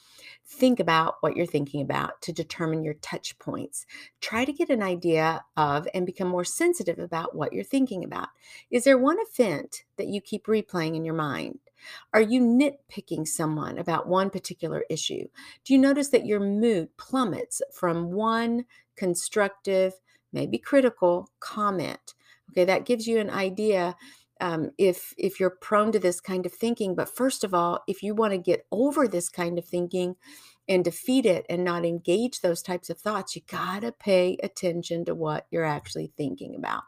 think 0.46 0.78
about 0.78 1.16
what 1.20 1.36
you're 1.36 1.46
thinking 1.46 1.82
about 1.82 2.20
to 2.22 2.32
determine 2.32 2.84
your 2.84 2.94
touch 2.94 3.38
points. 3.38 3.84
Try 4.20 4.44
to 4.44 4.52
get 4.52 4.70
an 4.70 4.82
idea 4.82 5.44
of 5.56 5.88
and 5.92 6.06
become 6.06 6.28
more 6.28 6.44
sensitive 6.44 6.98
about 6.98 7.34
what 7.34 7.52
you're 7.52 7.64
thinking 7.64 8.04
about. 8.04 8.28
Is 8.70 8.84
there 8.84 8.98
one 8.98 9.18
event 9.30 9.84
that 9.96 10.06
you 10.06 10.20
keep 10.20 10.46
replaying 10.46 10.94
in 10.94 11.04
your 11.04 11.14
mind? 11.14 11.58
Are 12.12 12.20
you 12.20 12.40
nitpicking 12.40 13.26
someone 13.26 13.78
about 13.78 14.08
one 14.08 14.30
particular 14.30 14.84
issue? 14.88 15.26
Do 15.64 15.72
you 15.72 15.78
notice 15.78 16.08
that 16.08 16.26
your 16.26 16.40
mood 16.40 16.96
plummets 16.96 17.60
from 17.72 18.12
one 18.12 18.64
constructive, 18.96 19.94
maybe 20.32 20.58
critical 20.58 21.30
comment? 21.40 22.14
Okay, 22.50 22.64
that 22.64 22.86
gives 22.86 23.06
you 23.06 23.18
an 23.18 23.30
idea 23.30 23.96
um, 24.40 24.71
if 24.78 25.14
if 25.16 25.40
you're 25.40 25.57
prone 25.61 25.93
to 25.93 25.99
this 25.99 26.21
kind 26.21 26.47
of 26.47 26.52
thinking 26.52 26.95
but 26.95 27.14
first 27.14 27.45
of 27.45 27.55
all 27.55 27.81
if 27.87 28.02
you 28.02 28.14
want 28.14 28.33
to 28.33 28.38
get 28.38 28.66
over 28.71 29.09
this 29.09 29.28
kind 29.28 29.59
of 29.59 29.64
thinking 29.64 30.16
and 30.69 30.85
defeat 30.85 31.25
it 31.25 31.47
and 31.49 31.64
not 31.64 31.85
engage 31.85 32.40
those 32.40 32.62
types 32.62 32.90
of 32.90 32.99
thoughts 32.99 33.37
you 33.37 33.43
got 33.50 33.83
to 33.83 33.93
pay 33.93 34.37
attention 34.43 35.05
to 35.05 35.14
what 35.14 35.47
you're 35.50 35.64
actually 35.64 36.12
thinking 36.16 36.55
about 36.55 36.83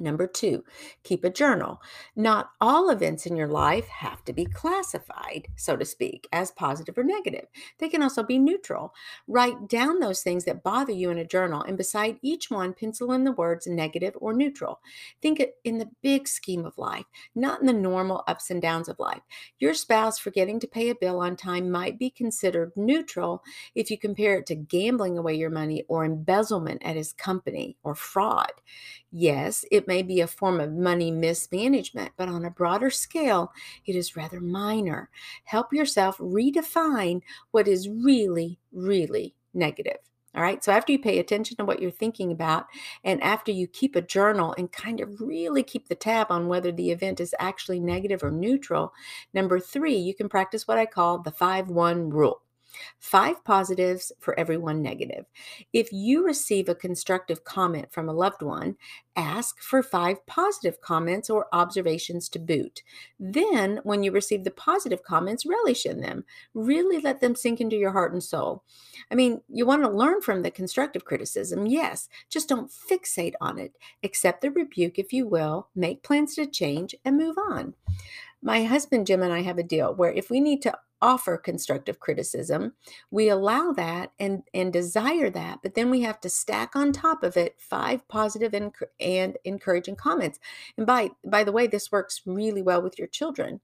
Number 0.00 0.26
two, 0.26 0.64
keep 1.04 1.24
a 1.24 1.30
journal. 1.30 1.82
Not 2.16 2.50
all 2.60 2.88
events 2.88 3.26
in 3.26 3.36
your 3.36 3.48
life 3.48 3.86
have 3.88 4.24
to 4.24 4.32
be 4.32 4.46
classified, 4.46 5.48
so 5.56 5.76
to 5.76 5.84
speak, 5.84 6.26
as 6.32 6.50
positive 6.50 6.96
or 6.96 7.04
negative. 7.04 7.46
They 7.78 7.90
can 7.90 8.02
also 8.02 8.22
be 8.22 8.38
neutral. 8.38 8.94
Write 9.28 9.68
down 9.68 10.00
those 10.00 10.22
things 10.22 10.46
that 10.46 10.62
bother 10.62 10.92
you 10.92 11.10
in 11.10 11.18
a 11.18 11.26
journal, 11.26 11.62
and 11.62 11.76
beside 11.76 12.18
each 12.22 12.50
one, 12.50 12.72
pencil 12.72 13.12
in 13.12 13.24
the 13.24 13.32
words 13.32 13.66
negative 13.66 14.14
or 14.16 14.32
neutral. 14.32 14.80
Think 15.20 15.42
in 15.64 15.78
the 15.78 15.90
big 16.02 16.26
scheme 16.26 16.64
of 16.64 16.78
life, 16.78 17.04
not 17.34 17.60
in 17.60 17.66
the 17.66 17.72
normal 17.74 18.24
ups 18.26 18.50
and 18.50 18.62
downs 18.62 18.88
of 18.88 18.98
life. 18.98 19.20
Your 19.58 19.74
spouse 19.74 20.18
forgetting 20.18 20.60
to 20.60 20.66
pay 20.66 20.88
a 20.88 20.94
bill 20.94 21.20
on 21.20 21.36
time 21.36 21.70
might 21.70 21.98
be 21.98 22.08
considered 22.08 22.72
neutral 22.74 23.42
if 23.74 23.90
you 23.90 23.98
compare 23.98 24.38
it 24.38 24.46
to 24.46 24.54
gambling 24.54 25.18
away 25.18 25.34
your 25.34 25.50
money 25.50 25.84
or 25.88 26.04
embezzlement 26.04 26.82
at 26.84 26.96
his 26.96 27.12
company 27.12 27.76
or 27.82 27.94
fraud. 27.94 28.52
Yes, 29.12 29.64
it 29.70 29.88
may 29.90 30.02
be 30.02 30.20
a 30.20 30.26
form 30.28 30.60
of 30.60 30.72
money 30.72 31.10
mismanagement, 31.10 32.12
but 32.16 32.28
on 32.28 32.44
a 32.44 32.50
broader 32.50 32.90
scale, 32.90 33.52
it 33.86 33.96
is 33.96 34.14
rather 34.14 34.40
minor. 34.40 35.10
Help 35.42 35.72
yourself 35.72 36.16
redefine 36.18 37.20
what 37.50 37.66
is 37.66 37.88
really, 37.88 38.60
really 38.70 39.34
negative. 39.52 39.96
All 40.36 40.42
right. 40.42 40.62
So 40.62 40.70
after 40.70 40.92
you 40.92 41.00
pay 41.00 41.18
attention 41.18 41.56
to 41.56 41.64
what 41.64 41.82
you're 41.82 41.90
thinking 41.90 42.30
about, 42.30 42.66
and 43.02 43.20
after 43.20 43.50
you 43.50 43.66
keep 43.66 43.96
a 43.96 44.00
journal 44.00 44.54
and 44.56 44.70
kind 44.70 45.00
of 45.00 45.20
really 45.20 45.64
keep 45.64 45.88
the 45.88 45.96
tab 45.96 46.28
on 46.30 46.46
whether 46.46 46.70
the 46.70 46.92
event 46.92 47.18
is 47.18 47.34
actually 47.40 47.80
negative 47.80 48.22
or 48.22 48.30
neutral, 48.30 48.92
number 49.34 49.58
three, 49.58 49.96
you 49.96 50.14
can 50.14 50.28
practice 50.28 50.68
what 50.68 50.78
I 50.78 50.86
call 50.86 51.18
the 51.18 51.32
5 51.32 51.68
1 51.68 52.10
rule. 52.10 52.42
Five 52.98 53.44
positives 53.44 54.12
for 54.20 54.38
every 54.38 54.56
one 54.56 54.82
negative. 54.82 55.26
If 55.72 55.92
you 55.92 56.24
receive 56.24 56.68
a 56.68 56.74
constructive 56.74 57.44
comment 57.44 57.92
from 57.92 58.08
a 58.08 58.14
loved 58.14 58.42
one, 58.42 58.76
ask 59.16 59.60
for 59.60 59.82
five 59.82 60.24
positive 60.26 60.80
comments 60.80 61.28
or 61.28 61.46
observations 61.52 62.28
to 62.30 62.38
boot. 62.38 62.82
Then, 63.18 63.80
when 63.82 64.02
you 64.02 64.12
receive 64.12 64.44
the 64.44 64.50
positive 64.50 65.02
comments, 65.02 65.44
relish 65.46 65.84
in 65.84 66.00
them. 66.00 66.24
Really 66.54 67.00
let 67.00 67.20
them 67.20 67.34
sink 67.34 67.60
into 67.60 67.76
your 67.76 67.92
heart 67.92 68.12
and 68.12 68.22
soul. 68.22 68.64
I 69.10 69.14
mean, 69.14 69.40
you 69.48 69.66
want 69.66 69.82
to 69.82 69.90
learn 69.90 70.20
from 70.20 70.42
the 70.42 70.50
constructive 70.50 71.04
criticism, 71.04 71.66
yes, 71.66 72.08
just 72.28 72.48
don't 72.48 72.70
fixate 72.70 73.34
on 73.40 73.58
it. 73.58 73.76
Accept 74.02 74.40
the 74.40 74.50
rebuke, 74.50 74.98
if 74.98 75.12
you 75.12 75.26
will, 75.26 75.68
make 75.74 76.02
plans 76.02 76.34
to 76.36 76.46
change, 76.46 76.94
and 77.04 77.16
move 77.16 77.36
on. 77.38 77.74
My 78.42 78.64
husband 78.64 79.06
Jim 79.06 79.22
and 79.22 79.32
I 79.32 79.42
have 79.42 79.58
a 79.58 79.62
deal 79.62 79.94
where 79.94 80.12
if 80.12 80.30
we 80.30 80.40
need 80.40 80.62
to 80.62 80.78
offer 81.02 81.38
constructive 81.38 81.98
criticism 81.98 82.74
we 83.10 83.30
allow 83.30 83.72
that 83.72 84.12
and 84.18 84.42
and 84.52 84.70
desire 84.70 85.30
that 85.30 85.58
but 85.62 85.74
then 85.74 85.88
we 85.88 86.02
have 86.02 86.20
to 86.20 86.28
stack 86.28 86.76
on 86.76 86.92
top 86.92 87.22
of 87.22 87.38
it 87.38 87.56
five 87.58 88.06
positive 88.06 88.52
and, 88.52 88.74
and 89.00 89.38
encouraging 89.44 89.96
comments. 89.96 90.38
And 90.76 90.86
by 90.86 91.10
by 91.24 91.44
the 91.44 91.52
way 91.52 91.66
this 91.66 91.90
works 91.90 92.20
really 92.26 92.62
well 92.62 92.82
with 92.82 92.98
your 92.98 93.08
children 93.08 93.60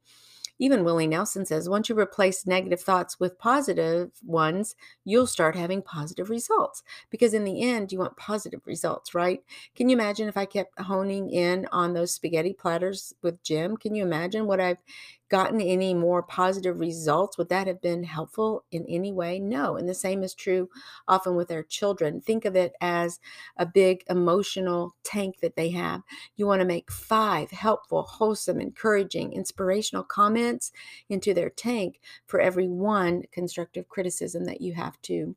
even 0.59 0.85
Willie 0.85 1.07
Nelson 1.07 1.45
says 1.45 1.69
once 1.69 1.89
you 1.89 1.99
replace 1.99 2.47
negative 2.47 2.81
thoughts 2.81 3.21
with 3.21 3.39
positive 3.39 4.13
ones, 4.25 4.75
you'll 5.05 5.27
start 5.27 5.57
having 5.57 5.83
positive 5.83 6.31
results. 6.31 6.83
Because 7.11 7.35
in 7.35 7.45
the 7.45 7.63
end, 7.63 7.93
you 7.93 7.99
want 7.99 8.17
positive 8.17 8.67
results, 8.67 9.15
right? 9.15 9.43
Can 9.75 9.89
you 9.89 9.97
imagine 9.97 10.29
if 10.29 10.37
I 10.37 10.47
kept 10.47 10.81
honing 10.81 11.31
in 11.31 11.67
on 11.73 11.93
those 11.93 12.13
spaghetti 12.13 12.53
platters 12.53 13.15
with 13.23 13.43
Jim? 13.43 13.77
Can 13.77 13.95
you 13.95 14.03
imagine 14.05 14.47
what 14.47 14.61
I've 14.61 14.83
gotten 15.29 15.61
any 15.61 15.95
more 15.95 16.23
positive 16.23 16.79
results? 16.79 17.37
Would 17.37 17.49
that 17.49 17.67
have 17.67 17.81
been 17.81 18.05
helpful 18.05 18.65
in 18.71 18.85
any 18.89 19.13
way? 19.13 19.39
No. 19.39 19.77
And 19.77 19.89
the 19.89 19.95
same 19.95 20.23
is 20.23 20.35
true 20.35 20.69
often 21.09 21.37
with 21.37 21.51
our 21.51 21.63
children. 21.63 22.21
Think 22.21 22.45
of 22.45 22.57
it 22.57 22.75
as 22.81 23.21
a 23.57 23.67
big 23.67 24.05
emotional 24.09 24.95
tank 25.03 25.41
that 25.41 25.57
they 25.57 25.71
have. 25.71 26.03
You 26.37 26.47
want 26.47 26.61
to 26.61 26.67
make 26.67 26.91
five 26.91 27.51
helpful, 27.51 28.03
wholesome, 28.03 28.61
encouraging, 28.61 29.33
inspirational 29.33 30.05
comments 30.05 30.73
into 31.09 31.35
their 31.35 31.51
tank 31.51 32.01
for 32.27 32.41
every 32.41 32.69
one 32.69 33.23
constructive 33.33 33.89
criticism 33.89 34.45
that 34.45 34.61
you 34.61 34.75
have 34.75 35.01
to 35.03 35.35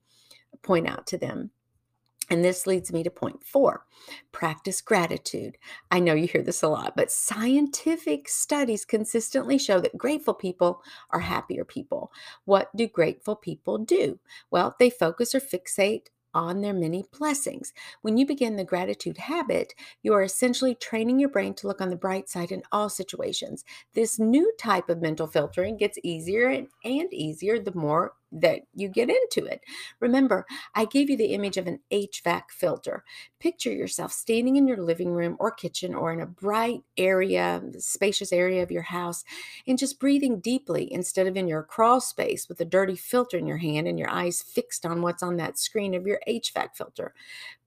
point 0.62 0.88
out 0.88 1.08
to 1.08 1.18
them. 1.18 1.52
And 2.30 2.46
this 2.46 2.68
leads 2.68 2.94
me 2.94 3.04
to 3.04 3.10
point 3.10 3.44
four 3.44 3.86
practice 4.32 4.82
gratitude. 4.82 5.58
I 5.92 6.00
know 6.00 6.14
you 6.14 6.28
hear 6.28 6.44
this 6.44 6.64
a 6.64 6.68
lot, 6.70 6.94
but 6.96 7.12
scientific 7.12 8.30
studies 8.30 8.86
consistently 8.86 9.58
show 9.58 9.80
that 9.82 9.98
grateful 9.98 10.34
people 10.34 10.82
are 11.12 11.20
happier 11.20 11.66
people. 11.66 12.12
What 12.46 12.76
do 12.76 12.88
grateful 12.88 13.36
people 13.36 13.78
do? 13.80 14.20
Well, 14.52 14.76
they 14.80 14.90
focus 14.90 15.36
or 15.36 15.40
fixate 15.40 16.08
on 16.34 16.62
their 16.62 16.74
many 16.74 17.04
blessings. 17.18 17.74
When 18.02 18.18
you 18.18 18.26
begin 18.26 18.56
the 18.56 18.64
gratitude 18.64 19.18
habit, 19.18 19.74
you 20.04 20.14
are 20.14 20.22
essentially 20.22 20.76
training 20.76 21.20
your 21.20 21.30
brain 21.30 21.54
to 21.56 21.68
look 21.68 21.82
on 21.82 21.90
the 21.90 21.96
bright 21.96 22.30
side 22.30 22.52
in 22.52 22.62
all 22.72 22.90
situations. 22.90 23.66
This 23.94 24.20
new 24.20 24.54
type 24.60 24.90
of 24.90 25.02
mental 25.02 25.28
filtering 25.28 25.78
gets 25.78 25.98
easier 26.04 26.50
and, 26.50 26.68
easier 26.86 27.60
the 27.60 27.74
more 27.74 28.14
that 28.32 28.62
you 28.74 28.88
get 28.88 29.10
into 29.10 29.46
it. 29.46 29.62
Remember, 30.00 30.46
I 30.76 30.86
gave 30.86 31.10
you 31.10 31.18
the 31.18 31.34
image 31.34 31.58
of 31.58 31.68
an 31.68 31.80
HVAC 31.92 32.44
filter. 32.52 33.04
Picture 33.40 33.72
yourself 33.72 34.12
standing 34.12 34.56
in 34.56 34.68
your 34.68 34.78
living 34.78 35.12
room 35.12 35.36
or 35.40 35.52
kitchen 35.52 35.96
or 35.96 36.12
in 36.12 36.22
a 36.22 36.26
bright 36.26 36.82
area, 36.98 37.62
spacious 37.80 38.32
area 38.32 38.62
of 38.62 38.72
your 38.72 38.84
house, 38.84 39.24
and 39.68 39.78
just 39.78 40.00
breathing 40.00 40.40
deeply 40.40 40.92
instead 40.92 41.28
of 41.28 41.36
in 41.36 41.48
your 41.48 41.64
crawl 41.64 42.02
space 42.02 42.48
with 42.48 42.60
a 42.62 42.66
dirty 42.66 42.96
filter 42.96 43.38
in 43.38 43.48
your 43.48 43.58
hand 43.58 43.88
and 43.88 43.98
your 43.98 44.10
eyes 44.10 44.42
fixed 44.42 44.86
on 44.86 45.02
what's 45.02 45.24
on 45.24 45.38
that 45.38 45.58
screen 45.58 45.94
of 45.94 46.06
your 46.06 46.20
HVAC 46.28 46.76
filter. 46.76 47.14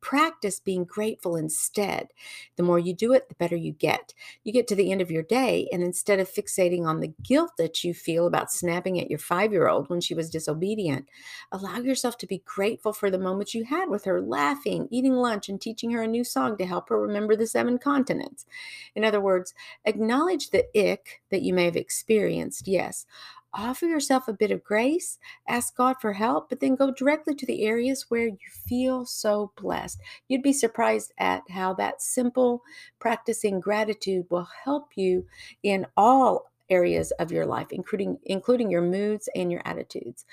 Practice 0.02 0.58
being 0.58 0.84
grateful 0.84 1.36
instead. 1.36 2.08
The 2.56 2.64
more 2.64 2.78
you 2.78 2.92
do 2.92 3.12
it, 3.12 3.28
the 3.28 3.36
better 3.36 3.54
you 3.54 3.72
get. 3.72 4.12
You 4.42 4.52
get 4.52 4.66
to 4.68 4.74
the 4.74 4.90
end 4.90 5.00
of 5.00 5.12
your 5.12 5.22
day, 5.22 5.68
and 5.72 5.80
instead 5.80 6.18
of 6.18 6.28
fixating 6.28 6.84
on 6.84 6.98
the 7.00 7.14
guilt 7.22 7.52
that 7.56 7.84
you 7.84 7.94
feel 7.94 8.26
about 8.26 8.52
snapping 8.52 9.00
at 9.00 9.08
your 9.08 9.20
five 9.20 9.52
year 9.52 9.68
old 9.68 9.88
when 9.88 10.00
she 10.00 10.12
was 10.12 10.28
disobedient, 10.28 11.08
allow 11.52 11.78
yourself 11.78 12.18
to 12.18 12.26
be 12.26 12.42
grateful 12.44 12.92
for 12.92 13.10
the 13.12 13.18
moments 13.18 13.54
you 13.54 13.64
had 13.64 13.88
with 13.88 14.04
her, 14.04 14.20
laughing, 14.20 14.88
eating 14.90 15.14
lunch, 15.14 15.48
and 15.48 15.60
teaching 15.60 15.92
her 15.92 16.02
a 16.02 16.08
new 16.08 16.24
song 16.24 16.56
to 16.58 16.66
help 16.66 16.88
her 16.88 17.00
remember 17.00 17.36
the 17.36 17.46
seven 17.46 17.78
continents. 17.78 18.44
In 18.96 19.04
other 19.04 19.20
words, 19.20 19.54
acknowledge 19.84 20.50
the 20.50 20.66
ick 20.76 21.22
that 21.30 21.42
you 21.42 21.54
may 21.54 21.64
have 21.64 21.76
experienced, 21.76 22.66
yes 22.66 23.06
offer 23.54 23.86
yourself 23.86 24.28
a 24.28 24.32
bit 24.32 24.50
of 24.50 24.64
grace, 24.64 25.18
ask 25.48 25.76
God 25.76 25.96
for 26.00 26.12
help, 26.12 26.48
but 26.48 26.60
then 26.60 26.74
go 26.74 26.90
directly 26.90 27.34
to 27.34 27.46
the 27.46 27.64
areas 27.64 28.06
where 28.08 28.26
you 28.26 28.38
feel 28.68 29.04
so 29.04 29.52
blessed. 29.56 29.98
You'd 30.28 30.42
be 30.42 30.52
surprised 30.52 31.12
at 31.18 31.42
how 31.50 31.74
that 31.74 32.02
simple 32.02 32.62
practicing 32.98 33.60
gratitude 33.60 34.26
will 34.30 34.48
help 34.64 34.90
you 34.96 35.26
in 35.62 35.86
all 35.96 36.50
areas 36.70 37.10
of 37.12 37.30
your 37.30 37.46
life, 37.46 37.68
including 37.70 38.18
including 38.24 38.70
your 38.70 38.82
moods 38.82 39.28
and 39.34 39.52
your 39.52 39.62
attitudes. 39.64 40.24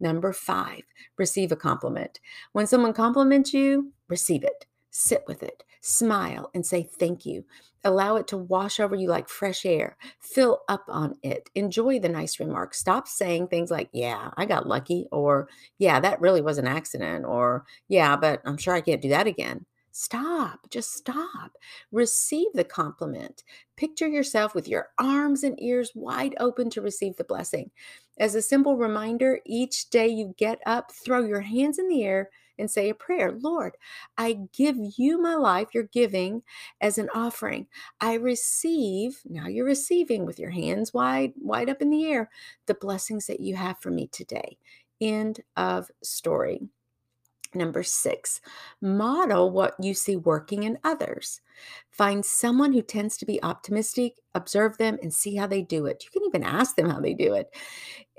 Number 0.00 0.32
5, 0.32 0.82
receive 1.16 1.50
a 1.50 1.56
compliment. 1.56 2.20
When 2.52 2.68
someone 2.68 2.92
compliments 2.92 3.52
you, 3.52 3.92
receive 4.08 4.44
it. 4.44 4.66
Sit 4.90 5.24
with 5.26 5.42
it, 5.42 5.64
smile, 5.80 6.50
and 6.54 6.64
say 6.64 6.82
thank 6.82 7.26
you. 7.26 7.44
Allow 7.84 8.16
it 8.16 8.26
to 8.28 8.36
wash 8.36 8.80
over 8.80 8.96
you 8.96 9.08
like 9.08 9.28
fresh 9.28 9.64
air. 9.64 9.96
Fill 10.20 10.60
up 10.68 10.84
on 10.88 11.14
it. 11.22 11.48
Enjoy 11.54 12.00
the 12.00 12.08
nice 12.08 12.40
remark. 12.40 12.74
Stop 12.74 13.06
saying 13.06 13.48
things 13.48 13.70
like, 13.70 13.88
yeah, 13.92 14.30
I 14.36 14.46
got 14.46 14.66
lucky, 14.66 15.06
or 15.12 15.48
yeah, 15.78 16.00
that 16.00 16.20
really 16.20 16.40
was 16.40 16.58
an 16.58 16.66
accident, 16.66 17.24
or 17.24 17.64
yeah, 17.88 18.16
but 18.16 18.42
I'm 18.44 18.56
sure 18.56 18.74
I 18.74 18.80
can't 18.80 19.02
do 19.02 19.08
that 19.10 19.26
again. 19.26 19.64
Stop, 19.92 20.60
just 20.70 20.92
stop. 20.92 21.56
Receive 21.90 22.46
the 22.54 22.62
compliment. 22.62 23.42
Picture 23.76 24.06
yourself 24.06 24.54
with 24.54 24.68
your 24.68 24.90
arms 24.98 25.42
and 25.42 25.60
ears 25.60 25.90
wide 25.94 26.36
open 26.38 26.70
to 26.70 26.82
receive 26.82 27.16
the 27.16 27.24
blessing. 27.24 27.70
As 28.18 28.34
a 28.34 28.42
simple 28.42 28.76
reminder, 28.76 29.40
each 29.44 29.90
day 29.90 30.06
you 30.06 30.34
get 30.36 30.60
up, 30.66 30.92
throw 30.92 31.24
your 31.24 31.40
hands 31.40 31.78
in 31.78 31.88
the 31.88 32.04
air 32.04 32.30
and 32.58 32.70
say 32.70 32.88
a 32.88 32.94
prayer 32.94 33.32
Lord, 33.40 33.76
I 34.16 34.38
give 34.52 34.76
you 34.96 35.20
my 35.20 35.34
life, 35.34 35.68
you're 35.72 35.84
giving 35.84 36.42
as 36.80 36.98
an 36.98 37.08
offering. 37.14 37.66
I 38.00 38.14
receive, 38.14 39.20
now 39.24 39.46
you're 39.46 39.66
receiving 39.66 40.26
with 40.26 40.38
your 40.38 40.50
hands 40.50 40.92
wide, 40.94 41.32
wide 41.40 41.70
up 41.70 41.82
in 41.82 41.90
the 41.90 42.06
air, 42.10 42.30
the 42.66 42.74
blessings 42.74 43.26
that 43.26 43.40
you 43.40 43.56
have 43.56 43.78
for 43.80 43.90
me 43.90 44.08
today. 44.08 44.58
End 45.00 45.40
of 45.56 45.90
story. 46.02 46.60
Number 47.54 47.82
six, 47.82 48.40
model 48.80 49.50
what 49.50 49.74
you 49.80 49.94
see 49.94 50.16
working 50.16 50.64
in 50.64 50.78
others. 50.84 51.40
Find 51.90 52.24
someone 52.24 52.74
who 52.74 52.82
tends 52.82 53.16
to 53.16 53.26
be 53.26 53.42
optimistic, 53.42 54.16
observe 54.34 54.76
them, 54.76 54.98
and 55.02 55.12
see 55.12 55.36
how 55.36 55.46
they 55.46 55.62
do 55.62 55.86
it. 55.86 56.04
You 56.04 56.10
can 56.10 56.28
even 56.28 56.42
ask 56.44 56.76
them 56.76 56.90
how 56.90 57.00
they 57.00 57.14
do 57.14 57.32
it 57.34 57.50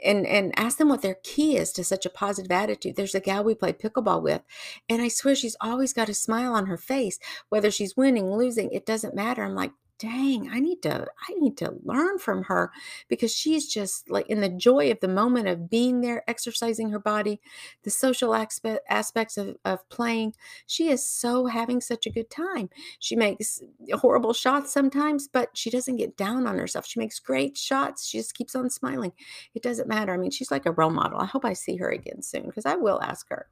and 0.03 0.25
and 0.25 0.57
ask 0.57 0.77
them 0.77 0.89
what 0.89 1.01
their 1.01 1.17
key 1.23 1.57
is 1.57 1.71
to 1.73 1.83
such 1.83 2.05
a 2.05 2.09
positive 2.09 2.51
attitude. 2.51 2.95
There's 2.95 3.15
a 3.15 3.19
gal 3.19 3.43
we 3.43 3.55
played 3.55 3.79
pickleball 3.79 4.23
with, 4.23 4.41
and 4.87 5.01
I 5.01 5.07
swear 5.07 5.35
she's 5.35 5.57
always 5.61 5.93
got 5.93 6.09
a 6.09 6.13
smile 6.13 6.53
on 6.53 6.65
her 6.67 6.77
face, 6.77 7.19
whether 7.49 7.71
she's 7.71 7.97
winning, 7.97 8.31
losing, 8.31 8.71
it 8.71 8.85
doesn't 8.85 9.15
matter. 9.15 9.43
I'm 9.43 9.55
like, 9.55 9.71
dang, 9.99 10.49
I 10.49 10.59
need 10.59 10.81
to 10.83 11.05
I 11.29 11.33
need 11.33 11.57
to 11.57 11.75
learn 11.83 12.17
from 12.19 12.43
her 12.43 12.71
because 13.09 13.35
she's 13.35 13.67
just 13.67 14.09
like 14.09 14.27
in 14.27 14.39
the 14.39 14.49
joy 14.49 14.89
of 14.91 14.99
the 15.01 15.07
moment 15.09 15.47
of 15.47 15.69
being 15.69 16.01
there, 16.01 16.23
exercising 16.27 16.89
her 16.89 16.99
body, 16.99 17.41
the 17.83 17.89
social 17.89 18.33
aspect, 18.33 18.81
aspects 18.89 19.37
of, 19.37 19.57
of 19.65 19.87
playing. 19.89 20.33
She 20.65 20.89
is 20.89 21.05
so 21.05 21.45
having 21.47 21.81
such 21.81 22.05
a 22.05 22.11
good 22.11 22.29
time. 22.29 22.69
She 22.99 23.15
makes 23.15 23.61
horrible 23.93 24.33
shots 24.33 24.71
sometimes, 24.71 25.27
but 25.27 25.49
she 25.53 25.69
doesn't 25.69 25.97
get 25.97 26.17
down 26.17 26.47
on 26.47 26.57
herself. 26.57 26.87
She 26.87 26.99
makes 26.99 27.19
great 27.19 27.57
shots. 27.57 28.07
She 28.07 28.17
just 28.17 28.35
keeps 28.35 28.55
on 28.55 28.69
smiling. 28.69 29.11
It 29.53 29.61
doesn't 29.61 29.89
matter. 29.89 30.13
I 30.13 30.17
mean, 30.17 30.31
she's 30.31 30.51
like 30.51 30.65
a 30.65 30.71
role 30.71 30.89
model. 30.89 31.19
I 31.19 31.25
hope 31.25 31.43
I 31.45 31.53
see 31.53 31.75
her 31.75 31.89
again 31.89 32.21
soon 32.21 32.45
because 32.45 32.65
I 32.65 32.75
will 32.75 33.01
ask 33.01 33.27
her 33.29 33.47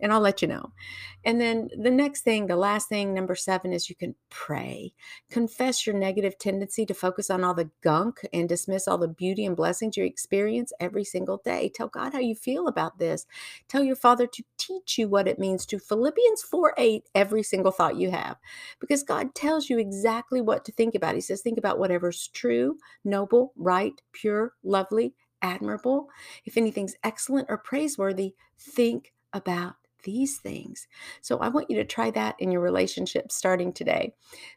and 0.00 0.12
I'll 0.12 0.20
let 0.20 0.42
you 0.42 0.48
know. 0.48 0.72
And 1.24 1.40
then 1.40 1.68
the 1.76 1.90
next 1.90 2.22
thing, 2.22 2.46
the 2.46 2.56
last 2.56 2.88
thing, 2.88 3.12
number 3.12 3.34
seven, 3.34 3.72
is 3.72 3.90
you 3.90 3.96
can 3.96 4.14
pray. 4.30 4.94
Confess 5.30 5.86
your 5.86 5.96
negative 5.96 6.38
tendency 6.38 6.86
to 6.86 6.94
focus 6.94 7.30
on 7.30 7.42
all 7.42 7.54
the 7.54 7.70
gunk 7.82 8.20
and 8.32 8.48
dismiss 8.48 8.86
all 8.86 8.98
the 8.98 9.08
beauty 9.08 9.44
and 9.44 9.56
blessings 9.56 9.96
you 9.96 10.04
experience 10.04 10.72
every 10.80 11.04
single 11.04 11.38
day. 11.44 11.70
Tell 11.74 11.88
God 11.88 12.12
how 12.12 12.20
you 12.20 12.34
feel 12.34 12.68
about 12.68 12.98
this. 12.98 13.26
Tell 13.68 13.82
your 13.82 13.96
Father 13.96 14.26
to 14.26 14.44
teach 14.56 14.98
you 14.98 15.08
what 15.08 15.28
it 15.28 15.38
means 15.38 15.66
to 15.66 15.78
Philippians 15.78 16.42
4 16.42 16.74
8, 16.78 17.04
every 17.14 17.42
single 17.42 17.72
thought 17.72 17.96
you 17.96 18.10
have. 18.10 18.36
Because 18.80 19.02
God 19.02 19.34
tells 19.34 19.68
you 19.68 19.78
exactly 19.78 20.40
what 20.40 20.64
to 20.64 20.72
think 20.72 20.94
about. 20.94 21.14
He 21.14 21.20
says, 21.20 21.40
think 21.40 21.58
about 21.58 21.78
whatever's 21.78 22.28
true, 22.28 22.78
noble, 23.04 23.52
right, 23.56 24.00
pure, 24.12 24.52
lovely, 24.62 25.14
admirable. 25.42 26.08
If 26.44 26.56
anything's 26.56 26.94
excellent 27.02 27.48
or 27.50 27.58
praiseworthy, 27.58 28.34
think 28.58 29.12
about 29.32 29.74
these 30.04 30.38
things. 30.38 30.86
So 31.20 31.38
I 31.38 31.48
want 31.48 31.70
you 31.70 31.76
to 31.76 31.84
try 31.84 32.10
that 32.12 32.36
in 32.38 32.50
your 32.50 32.60
relationship 32.60 33.30
starting 33.32 33.72
today. 33.72 34.14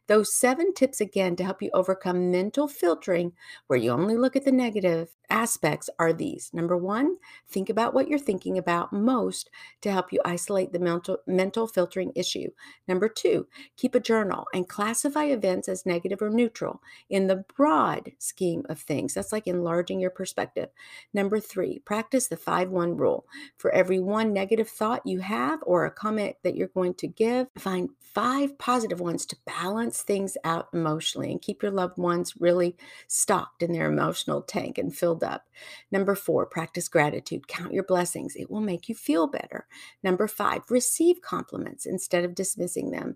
Those 0.08 0.36
seven 0.36 0.74
tips 0.74 1.02
again 1.02 1.36
to 1.38 1.44
help 1.44 1.62
you 1.62 1.70
overcome 1.74 2.32
mental 2.32 2.68
filtering 2.68 3.34
where 3.68 3.80
you 3.80 3.92
only 3.92 4.18
look 4.18 4.36
at 4.36 4.46
the 4.46 4.52
negative 4.52 5.10
aspects 5.32 5.90
are 5.98 6.12
these. 6.12 6.52
Number 6.54 6.76
1, 6.76 7.16
think 7.48 7.70
about 7.70 7.94
what 7.94 8.08
you're 8.08 8.20
thinking 8.20 8.58
about 8.58 8.92
most 8.92 9.50
to 9.82 9.92
help 9.92 10.12
you 10.12 10.20
isolate 10.26 10.74
the 10.74 10.80
mental 10.80 11.18
mental 11.26 11.68
filtering 11.68 12.12
issue. 12.16 12.50
Number 12.88 13.08
2, 13.08 13.48
keep 13.78 13.96
a 13.96 14.00
journal 14.00 14.46
and 14.54 14.68
classify 14.68 15.26
events 15.26 15.70
as 15.70 15.86
negative 15.86 16.22
or 16.22 16.30
neutral 16.30 16.82
in 17.10 17.28
the 17.28 17.46
broad 17.56 18.12
scheme 18.20 18.66
of 18.68 18.80
things. 18.80 19.14
That's 19.14 19.32
like 19.32 19.48
enlarging 19.48 20.00
your 20.00 20.10
perspective. 20.10 20.70
Number 21.14 21.40
3, 21.40 21.80
practice 21.80 22.28
the 22.28 22.38
5-1 22.38 23.00
rule. 23.00 23.26
For 23.58 23.72
every 23.72 24.00
one 24.00 24.34
negative 24.34 24.68
thought 24.68 25.06
you 25.06 25.20
have 25.20 25.31
or 25.64 25.86
a 25.86 25.92
comment 25.92 26.36
that 26.44 26.56
you're 26.56 26.68
going 26.68 26.94
to 26.96 27.08
give, 27.08 27.48
find 27.58 27.90
five 28.00 28.58
positive 28.58 29.00
ones 29.00 29.26
to 29.26 29.38
balance 29.46 30.02
things 30.02 30.38
out 30.44 30.68
emotionally 30.74 31.32
and 31.32 31.42
keep 31.42 31.64
your 31.64 31.72
loved 31.72 31.98
ones 31.98 32.34
really 32.40 32.76
stocked 33.08 33.64
in 33.64 33.72
their 33.72 33.90
emotional 33.90 34.42
tank 34.42 34.78
and 34.78 34.96
filled 34.96 35.24
up. 35.24 35.46
Number 35.92 36.16
four, 36.16 36.46
practice 36.46 36.90
gratitude. 36.90 37.48
Count 37.48 37.74
your 37.74 37.84
blessings. 37.84 38.36
It 38.36 38.52
will 38.52 38.62
make 38.62 38.90
you 38.90 38.96
feel 38.96 39.28
better. 39.28 39.66
Number 40.04 40.28
five, 40.28 40.64
receive 40.70 41.22
compliments 41.22 41.86
instead 41.86 42.26
of 42.26 42.36
dismissing 42.36 42.92
them. 42.92 43.16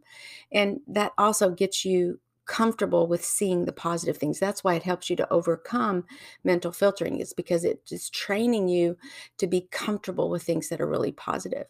And 0.52 0.80
that 0.88 1.12
also 1.18 1.50
gets 1.50 1.84
you 1.84 2.20
comfortable 2.46 3.08
with 3.08 3.26
seeing 3.26 3.66
the 3.66 3.74
positive 3.74 4.18
things. 4.18 4.40
That's 4.40 4.64
why 4.64 4.76
it 4.76 4.84
helps 4.84 5.10
you 5.10 5.16
to 5.16 5.34
overcome 5.34 6.06
mental 6.44 6.72
filtering, 6.72 7.20
is 7.20 7.34
because 7.34 7.66
it 7.66 7.82
is 7.90 8.08
training 8.10 8.68
you 8.68 8.98
to 9.40 9.48
be 9.48 9.68
comfortable 9.72 10.30
with 10.30 10.44
things 10.44 10.70
that 10.70 10.80
are 10.80 10.88
really 10.88 11.12
positive. 11.12 11.66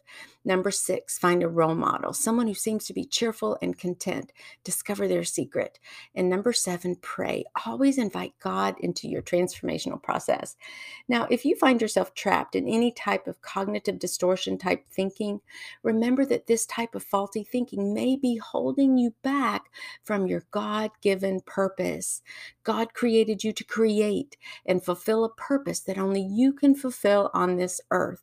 Number 0.46 0.70
six, 0.70 1.18
find 1.18 1.42
a 1.42 1.48
role 1.48 1.74
model, 1.74 2.12
someone 2.12 2.46
who 2.46 2.54
seems 2.54 2.86
to 2.86 2.92
be 2.92 3.04
cheerful 3.04 3.58
and 3.60 3.76
content. 3.76 4.30
Discover 4.62 5.08
their 5.08 5.24
secret. 5.24 5.80
And 6.14 6.30
number 6.30 6.52
seven, 6.52 6.94
pray. 7.02 7.44
Always 7.66 7.98
invite 7.98 8.34
God 8.38 8.76
into 8.78 9.08
your 9.08 9.22
transformational 9.22 10.00
process. 10.00 10.54
Now, 11.08 11.26
if 11.30 11.44
you 11.44 11.56
find 11.56 11.82
yourself 11.82 12.14
trapped 12.14 12.54
in 12.54 12.68
any 12.68 12.92
type 12.92 13.26
of 13.26 13.42
cognitive 13.42 13.98
distortion 13.98 14.56
type 14.56 14.84
thinking, 14.88 15.40
remember 15.82 16.24
that 16.26 16.46
this 16.46 16.64
type 16.64 16.94
of 16.94 17.02
faulty 17.02 17.42
thinking 17.42 17.92
may 17.92 18.14
be 18.14 18.36
holding 18.36 18.96
you 18.96 19.14
back 19.24 19.64
from 20.04 20.28
your 20.28 20.44
God 20.52 20.92
given 21.02 21.40
purpose. 21.40 22.22
God 22.62 22.94
created 22.94 23.42
you 23.42 23.52
to 23.52 23.64
create 23.64 24.36
and 24.64 24.84
fulfill 24.84 25.24
a 25.24 25.34
purpose 25.34 25.80
that 25.80 25.98
only 25.98 26.22
you 26.22 26.52
can 26.52 26.76
fulfill 26.76 27.30
on 27.34 27.56
this 27.56 27.80
earth. 27.90 28.22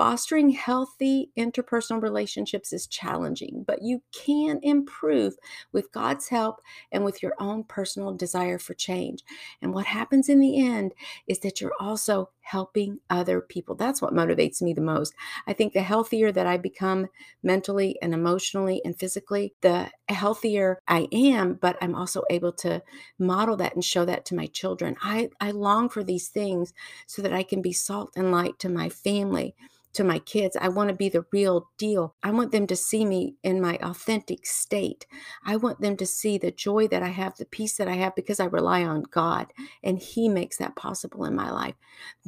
Fostering 0.00 0.48
healthy 0.48 1.30
interpersonal 1.36 2.00
relationships 2.00 2.72
is 2.72 2.86
challenging, 2.86 3.64
but 3.66 3.82
you 3.82 4.00
can 4.14 4.58
improve 4.62 5.34
with 5.72 5.92
God's 5.92 6.28
help 6.28 6.62
and 6.90 7.04
with 7.04 7.22
your 7.22 7.34
own 7.38 7.64
personal 7.64 8.14
desire 8.14 8.58
for 8.58 8.72
change. 8.72 9.22
And 9.60 9.74
what 9.74 9.84
happens 9.84 10.30
in 10.30 10.40
the 10.40 10.58
end 10.58 10.94
is 11.26 11.40
that 11.40 11.60
you're 11.60 11.74
also 11.78 12.30
helping 12.42 12.98
other 13.08 13.40
people. 13.40 13.74
That's 13.74 14.02
what 14.02 14.14
motivates 14.14 14.60
me 14.60 14.72
the 14.72 14.80
most. 14.80 15.14
I 15.46 15.52
think 15.52 15.72
the 15.72 15.82
healthier 15.82 16.32
that 16.32 16.46
I 16.46 16.56
become 16.56 17.08
mentally 17.42 17.96
and 18.02 18.12
emotionally 18.12 18.80
and 18.84 18.98
physically, 18.98 19.54
the 19.60 19.90
healthier 20.08 20.78
I 20.88 21.08
am, 21.12 21.54
but 21.54 21.76
I'm 21.80 21.94
also 21.94 22.22
able 22.30 22.52
to 22.54 22.82
model 23.18 23.56
that 23.56 23.74
and 23.74 23.84
show 23.84 24.04
that 24.04 24.24
to 24.26 24.34
my 24.34 24.46
children. 24.46 24.96
I, 25.02 25.30
I 25.40 25.50
long 25.50 25.88
for 25.88 26.02
these 26.02 26.28
things 26.28 26.72
so 27.06 27.22
that 27.22 27.32
I 27.32 27.42
can 27.42 27.62
be 27.62 27.72
salt 27.72 28.12
and 28.16 28.32
light 28.32 28.58
to 28.60 28.68
my 28.68 28.88
family 28.88 29.54
to 29.92 30.04
my 30.04 30.18
kids. 30.20 30.56
I 30.60 30.68
want 30.68 30.88
to 30.88 30.94
be 30.94 31.08
the 31.08 31.24
real 31.32 31.68
deal. 31.76 32.14
I 32.22 32.30
want 32.30 32.52
them 32.52 32.66
to 32.68 32.76
see 32.76 33.04
me 33.04 33.34
in 33.42 33.60
my 33.60 33.76
authentic 33.82 34.46
state. 34.46 35.06
I 35.44 35.56
want 35.56 35.80
them 35.80 35.96
to 35.96 36.06
see 36.06 36.38
the 36.38 36.52
joy 36.52 36.86
that 36.88 37.02
I 37.02 37.08
have, 37.08 37.36
the 37.36 37.44
peace 37.44 37.76
that 37.76 37.88
I 37.88 37.94
have 37.94 38.14
because 38.14 38.38
I 38.38 38.44
rely 38.44 38.84
on 38.84 39.02
God 39.02 39.52
and 39.82 39.98
He 39.98 40.28
makes 40.28 40.58
that 40.58 40.76
possible 40.76 41.24
in 41.24 41.34
my 41.34 41.50
life. 41.50 41.74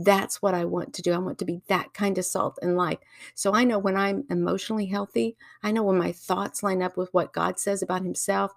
That's 0.05 0.41
what 0.43 0.55
I 0.55 0.65
want 0.65 0.95
to 0.95 1.03
do. 1.03 1.13
I 1.13 1.19
want 1.19 1.39
to 1.39 1.45
be 1.45 1.63
that 1.69 1.95
kind 1.95 2.19
of 2.19 2.25
salt 2.25 2.59
in 2.63 2.77
life. 2.77 2.99
So 3.35 3.55
I 3.55 3.65
know 3.65 3.79
when 3.79 3.97
I'm 3.97 4.25
emotionally 4.31 4.87
healthy, 4.87 5.37
I 5.63 5.71
know 5.71 5.83
when 5.83 5.99
my 5.99 6.13
thoughts 6.13 6.63
line 6.63 6.83
up 6.83 6.97
with 6.97 7.13
what 7.13 7.33
God 7.33 7.59
says 7.59 7.83
about 7.83 8.03
Himself, 8.03 8.53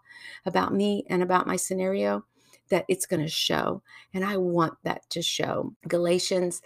about 0.45 0.73
me, 0.73 1.05
and 1.09 1.21
about 1.21 1.47
my 1.47 1.55
scenario 1.55 2.23
that 2.69 2.85
it's 2.87 3.05
going 3.05 3.21
to 3.21 3.29
show. 3.29 3.81
And 4.13 4.23
I 4.23 4.37
want 4.37 4.75
that 4.83 5.09
to 5.11 5.21
show. 5.21 5.73
Galatians 5.87 6.61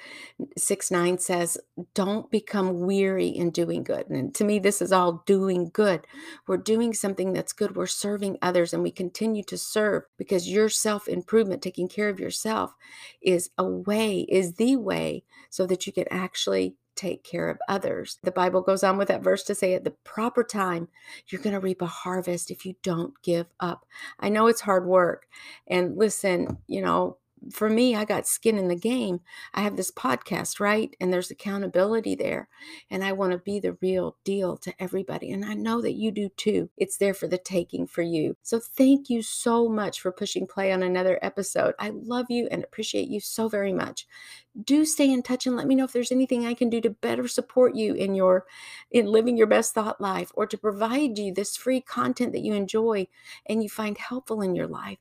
6 0.57 0.91
9 0.91 1.17
says, 1.17 1.57
Don't 1.93 2.29
become 2.31 2.81
weary 2.81 3.27
in 3.27 3.51
doing 3.51 3.83
good. 3.83 4.07
And 4.09 4.33
to 4.35 4.43
me, 4.43 4.59
this 4.59 4.81
is 4.81 4.91
all 4.91 5.23
doing 5.25 5.69
good. 5.73 6.05
We're 6.47 6.57
doing 6.57 6.93
something 6.93 7.33
that's 7.33 7.53
good. 7.53 7.75
We're 7.75 7.87
serving 7.87 8.37
others 8.41 8.73
and 8.73 8.83
we 8.83 8.91
continue 8.91 9.43
to 9.43 9.57
serve 9.57 10.03
because 10.17 10.49
your 10.49 10.69
self 10.69 11.07
improvement, 11.07 11.61
taking 11.61 11.87
care 11.87 12.09
of 12.09 12.19
yourself, 12.19 12.73
is 13.21 13.49
a 13.57 13.65
way, 13.65 14.25
is 14.29 14.53
the 14.55 14.75
way 14.75 15.23
so 15.49 15.65
that 15.65 15.85
you 15.87 15.93
can 15.93 16.05
actually 16.11 16.75
take 16.99 17.23
care 17.23 17.49
of 17.49 17.57
others. 17.69 18.19
The 18.23 18.31
Bible 18.31 18.61
goes 18.61 18.83
on 18.83 18.97
with 18.97 19.07
that 19.07 19.23
verse 19.23 19.43
to 19.43 19.55
say 19.55 19.73
at 19.73 19.85
the 19.85 19.95
proper 20.03 20.43
time, 20.43 20.89
you're 21.27 21.41
going 21.41 21.53
to 21.53 21.61
reap 21.61 21.81
a 21.81 21.85
harvest 21.85 22.51
if 22.51 22.65
you 22.65 22.75
don't 22.83 23.13
give 23.23 23.47
up. 23.61 23.85
I 24.19 24.27
know 24.27 24.47
it's 24.47 24.61
hard 24.61 24.85
work. 24.85 25.25
And 25.67 25.97
listen, 25.97 26.57
you 26.67 26.81
know, 26.81 27.17
for 27.51 27.69
me, 27.69 27.95
I 27.95 28.05
got 28.05 28.27
skin 28.27 28.57
in 28.57 28.67
the 28.67 28.75
game. 28.75 29.21
I 29.53 29.61
have 29.61 29.75
this 29.75 29.91
podcast, 29.91 30.59
right? 30.59 30.95
And 30.99 31.11
there's 31.11 31.31
accountability 31.31 32.15
there. 32.15 32.47
And 32.89 33.03
I 33.03 33.13
want 33.13 33.31
to 33.31 33.37
be 33.37 33.59
the 33.59 33.77
real 33.81 34.17
deal 34.23 34.57
to 34.57 34.73
everybody. 34.79 35.31
And 35.31 35.45
I 35.45 35.53
know 35.53 35.81
that 35.81 35.93
you 35.93 36.11
do 36.11 36.29
too. 36.29 36.69
It's 36.77 36.97
there 36.97 37.13
for 37.13 37.27
the 37.27 37.37
taking 37.37 37.87
for 37.87 38.01
you. 38.01 38.35
So 38.43 38.59
thank 38.59 39.09
you 39.09 39.21
so 39.21 39.69
much 39.69 40.01
for 40.01 40.11
pushing 40.11 40.47
play 40.47 40.71
on 40.71 40.83
another 40.83 41.19
episode. 41.21 41.75
I 41.79 41.89
love 41.89 42.27
you 42.29 42.47
and 42.51 42.63
appreciate 42.63 43.07
you 43.07 43.19
so 43.19 43.47
very 43.47 43.73
much. 43.73 44.07
Do 44.63 44.83
stay 44.85 45.11
in 45.11 45.23
touch 45.23 45.47
and 45.47 45.55
let 45.55 45.67
me 45.67 45.75
know 45.75 45.85
if 45.85 45.93
there's 45.93 46.11
anything 46.11 46.45
I 46.45 46.53
can 46.53 46.69
do 46.69 46.81
to 46.81 46.89
better 46.89 47.27
support 47.27 47.75
you 47.75 47.93
in 47.93 48.15
your 48.15 48.45
in 48.91 49.05
living 49.05 49.37
your 49.37 49.47
best 49.47 49.73
thought 49.73 50.01
life 50.01 50.31
or 50.33 50.45
to 50.47 50.57
provide 50.57 51.17
you 51.17 51.33
this 51.33 51.55
free 51.55 51.79
content 51.79 52.33
that 52.33 52.43
you 52.43 52.53
enjoy 52.53 53.07
and 53.45 53.63
you 53.63 53.69
find 53.69 53.97
helpful 53.97 54.41
in 54.41 54.55
your 54.55 54.67
life 54.67 54.97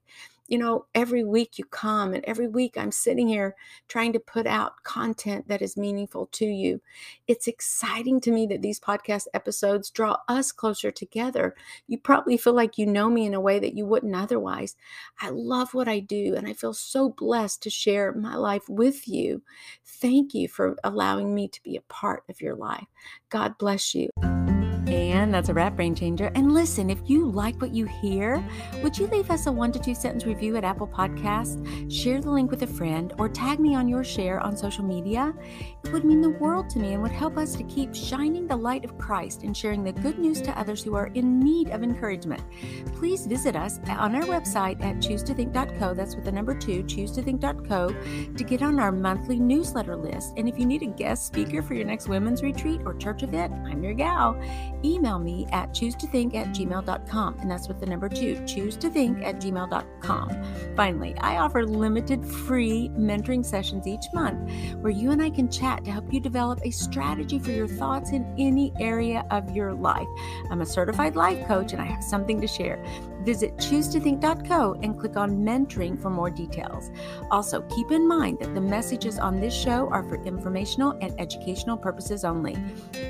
you 0.48 0.56
know, 0.58 0.86
every 0.94 1.22
week 1.22 1.58
you 1.58 1.64
come 1.66 2.14
and 2.14 2.24
every 2.24 2.48
week 2.48 2.76
I'm 2.76 2.90
sitting 2.90 3.28
here 3.28 3.54
trying 3.86 4.14
to 4.14 4.18
put 4.18 4.46
out 4.46 4.82
content 4.82 5.46
that 5.48 5.60
is 5.60 5.76
meaningful 5.76 6.26
to 6.32 6.46
you. 6.46 6.80
It's 7.26 7.46
exciting 7.46 8.20
to 8.22 8.32
me 8.32 8.46
that 8.46 8.62
these 8.62 8.80
podcast 8.80 9.26
episodes 9.34 9.90
draw 9.90 10.16
us 10.26 10.50
closer 10.50 10.90
together. 10.90 11.54
You 11.86 11.98
probably 11.98 12.38
feel 12.38 12.54
like 12.54 12.78
you 12.78 12.86
know 12.86 13.10
me 13.10 13.26
in 13.26 13.34
a 13.34 13.40
way 13.40 13.58
that 13.58 13.74
you 13.74 13.84
wouldn't 13.86 14.16
otherwise. 14.16 14.74
I 15.20 15.28
love 15.28 15.74
what 15.74 15.86
I 15.86 16.00
do 16.00 16.34
and 16.34 16.48
I 16.48 16.54
feel 16.54 16.74
so 16.74 17.10
blessed 17.10 17.62
to 17.64 17.70
share 17.70 18.12
my 18.12 18.34
life 18.34 18.68
with 18.68 19.06
you. 19.06 19.42
Thank 19.84 20.32
you 20.32 20.48
for 20.48 20.76
allowing 20.82 21.34
me 21.34 21.48
to 21.48 21.62
be 21.62 21.76
a 21.76 21.82
part 21.82 22.24
of 22.28 22.40
your 22.40 22.56
life. 22.56 22.86
God 23.28 23.58
bless 23.58 23.94
you. 23.94 24.08
And 25.18 25.34
that's 25.34 25.48
a 25.48 25.54
wrap, 25.54 25.74
Brain 25.74 25.96
Changer. 25.96 26.30
And 26.36 26.54
listen, 26.54 26.88
if 26.88 27.00
you 27.06 27.28
like 27.28 27.60
what 27.60 27.74
you 27.74 27.86
hear, 27.86 28.42
would 28.84 28.96
you 28.96 29.08
leave 29.08 29.32
us 29.32 29.46
a 29.46 29.52
one 29.52 29.72
to 29.72 29.78
two 29.80 29.94
sentence 29.94 30.24
review 30.24 30.56
at 30.56 30.62
Apple 30.62 30.86
Podcasts? 30.86 31.92
Share 31.92 32.20
the 32.20 32.30
link 32.30 32.52
with 32.52 32.62
a 32.62 32.68
friend 32.68 33.12
or 33.18 33.28
tag 33.28 33.58
me 33.58 33.74
on 33.74 33.88
your 33.88 34.04
share 34.04 34.38
on 34.38 34.56
social 34.56 34.84
media. 34.84 35.34
It 35.82 35.92
would 35.92 36.04
mean 36.04 36.20
the 36.20 36.30
world 36.30 36.70
to 36.70 36.78
me 36.78 36.94
and 36.94 37.02
would 37.02 37.10
help 37.10 37.36
us 37.36 37.56
to 37.56 37.64
keep 37.64 37.96
shining 37.96 38.46
the 38.46 38.54
light 38.54 38.84
of 38.84 38.96
Christ 38.96 39.42
and 39.42 39.56
sharing 39.56 39.82
the 39.82 39.92
good 39.92 40.20
news 40.20 40.40
to 40.42 40.56
others 40.56 40.84
who 40.84 40.94
are 40.94 41.08
in 41.08 41.40
need 41.40 41.70
of 41.70 41.82
encouragement. 41.82 42.42
Please 42.94 43.26
visit 43.26 43.56
us 43.56 43.80
on 43.88 44.14
our 44.14 44.22
website 44.22 44.80
at 44.84 44.98
choose2think.co. 44.98 45.94
That's 45.94 46.14
with 46.14 46.26
the 46.26 46.32
number 46.32 46.54
two, 46.54 46.84
choose2think.co, 46.84 47.88
to 48.36 48.44
get 48.44 48.62
on 48.62 48.78
our 48.78 48.92
monthly 48.92 49.40
newsletter 49.40 49.96
list. 49.96 50.34
And 50.36 50.48
if 50.48 50.60
you 50.60 50.64
need 50.64 50.82
a 50.82 50.86
guest 50.86 51.26
speaker 51.26 51.60
for 51.60 51.74
your 51.74 51.86
next 51.86 52.06
women's 52.06 52.44
retreat 52.44 52.82
or 52.84 52.94
church 52.94 53.24
event, 53.24 53.52
I'm 53.66 53.82
your 53.82 53.94
gal 53.94 54.40
email 55.08 55.18
me 55.18 55.46
at 55.52 55.72
choose 55.72 55.94
to 55.96 56.06
think 56.06 56.34
at 56.34 56.48
gmail.com. 56.48 57.38
And 57.40 57.50
that's 57.50 57.68
with 57.68 57.80
the 57.80 57.86
number 57.86 58.08
two, 58.08 58.44
choose 58.46 58.76
to 58.76 58.90
think 58.90 59.22
at 59.24 59.36
gmail.com. 59.36 60.44
Finally, 60.76 61.14
I 61.20 61.38
offer 61.38 61.64
limited 61.64 62.24
free 62.24 62.90
mentoring 62.90 63.44
sessions 63.44 63.86
each 63.86 64.04
month 64.12 64.50
where 64.80 64.92
you 64.92 65.10
and 65.10 65.22
I 65.22 65.30
can 65.30 65.50
chat 65.50 65.84
to 65.84 65.90
help 65.90 66.12
you 66.12 66.20
develop 66.20 66.60
a 66.62 66.70
strategy 66.70 67.38
for 67.38 67.52
your 67.52 67.68
thoughts 67.68 68.10
in 68.10 68.26
any 68.38 68.72
area 68.78 69.24
of 69.30 69.56
your 69.56 69.72
life. 69.72 70.08
I'm 70.50 70.60
a 70.60 70.66
certified 70.66 71.16
life 71.16 71.46
coach 71.46 71.72
and 71.72 71.80
I 71.80 71.86
have 71.86 72.04
something 72.04 72.40
to 72.40 72.46
share. 72.46 72.82
Visit 73.22 73.56
choose2think.co 73.56 74.78
and 74.82 74.98
click 74.98 75.16
on 75.16 75.38
mentoring 75.38 76.00
for 76.00 76.10
more 76.10 76.30
details. 76.30 76.90
Also, 77.30 77.62
keep 77.62 77.90
in 77.90 78.06
mind 78.06 78.38
that 78.40 78.54
the 78.54 78.60
messages 78.60 79.18
on 79.18 79.40
this 79.40 79.54
show 79.54 79.88
are 79.90 80.02
for 80.02 80.22
informational 80.24 80.96
and 81.00 81.18
educational 81.20 81.76
purposes 81.76 82.24
only. 82.24 82.56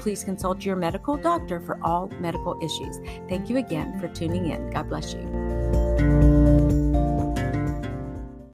Please 0.00 0.24
consult 0.24 0.64
your 0.64 0.76
medical 0.76 1.16
doctor 1.16 1.60
for 1.60 1.78
all 1.88 2.08
medical 2.20 2.58
issues. 2.62 3.00
Thank 3.28 3.48
you 3.48 3.56
again 3.56 3.98
for 3.98 4.08
tuning 4.08 4.50
in. 4.50 4.70
God 4.70 4.88
bless 4.88 5.14
you. 5.14 6.27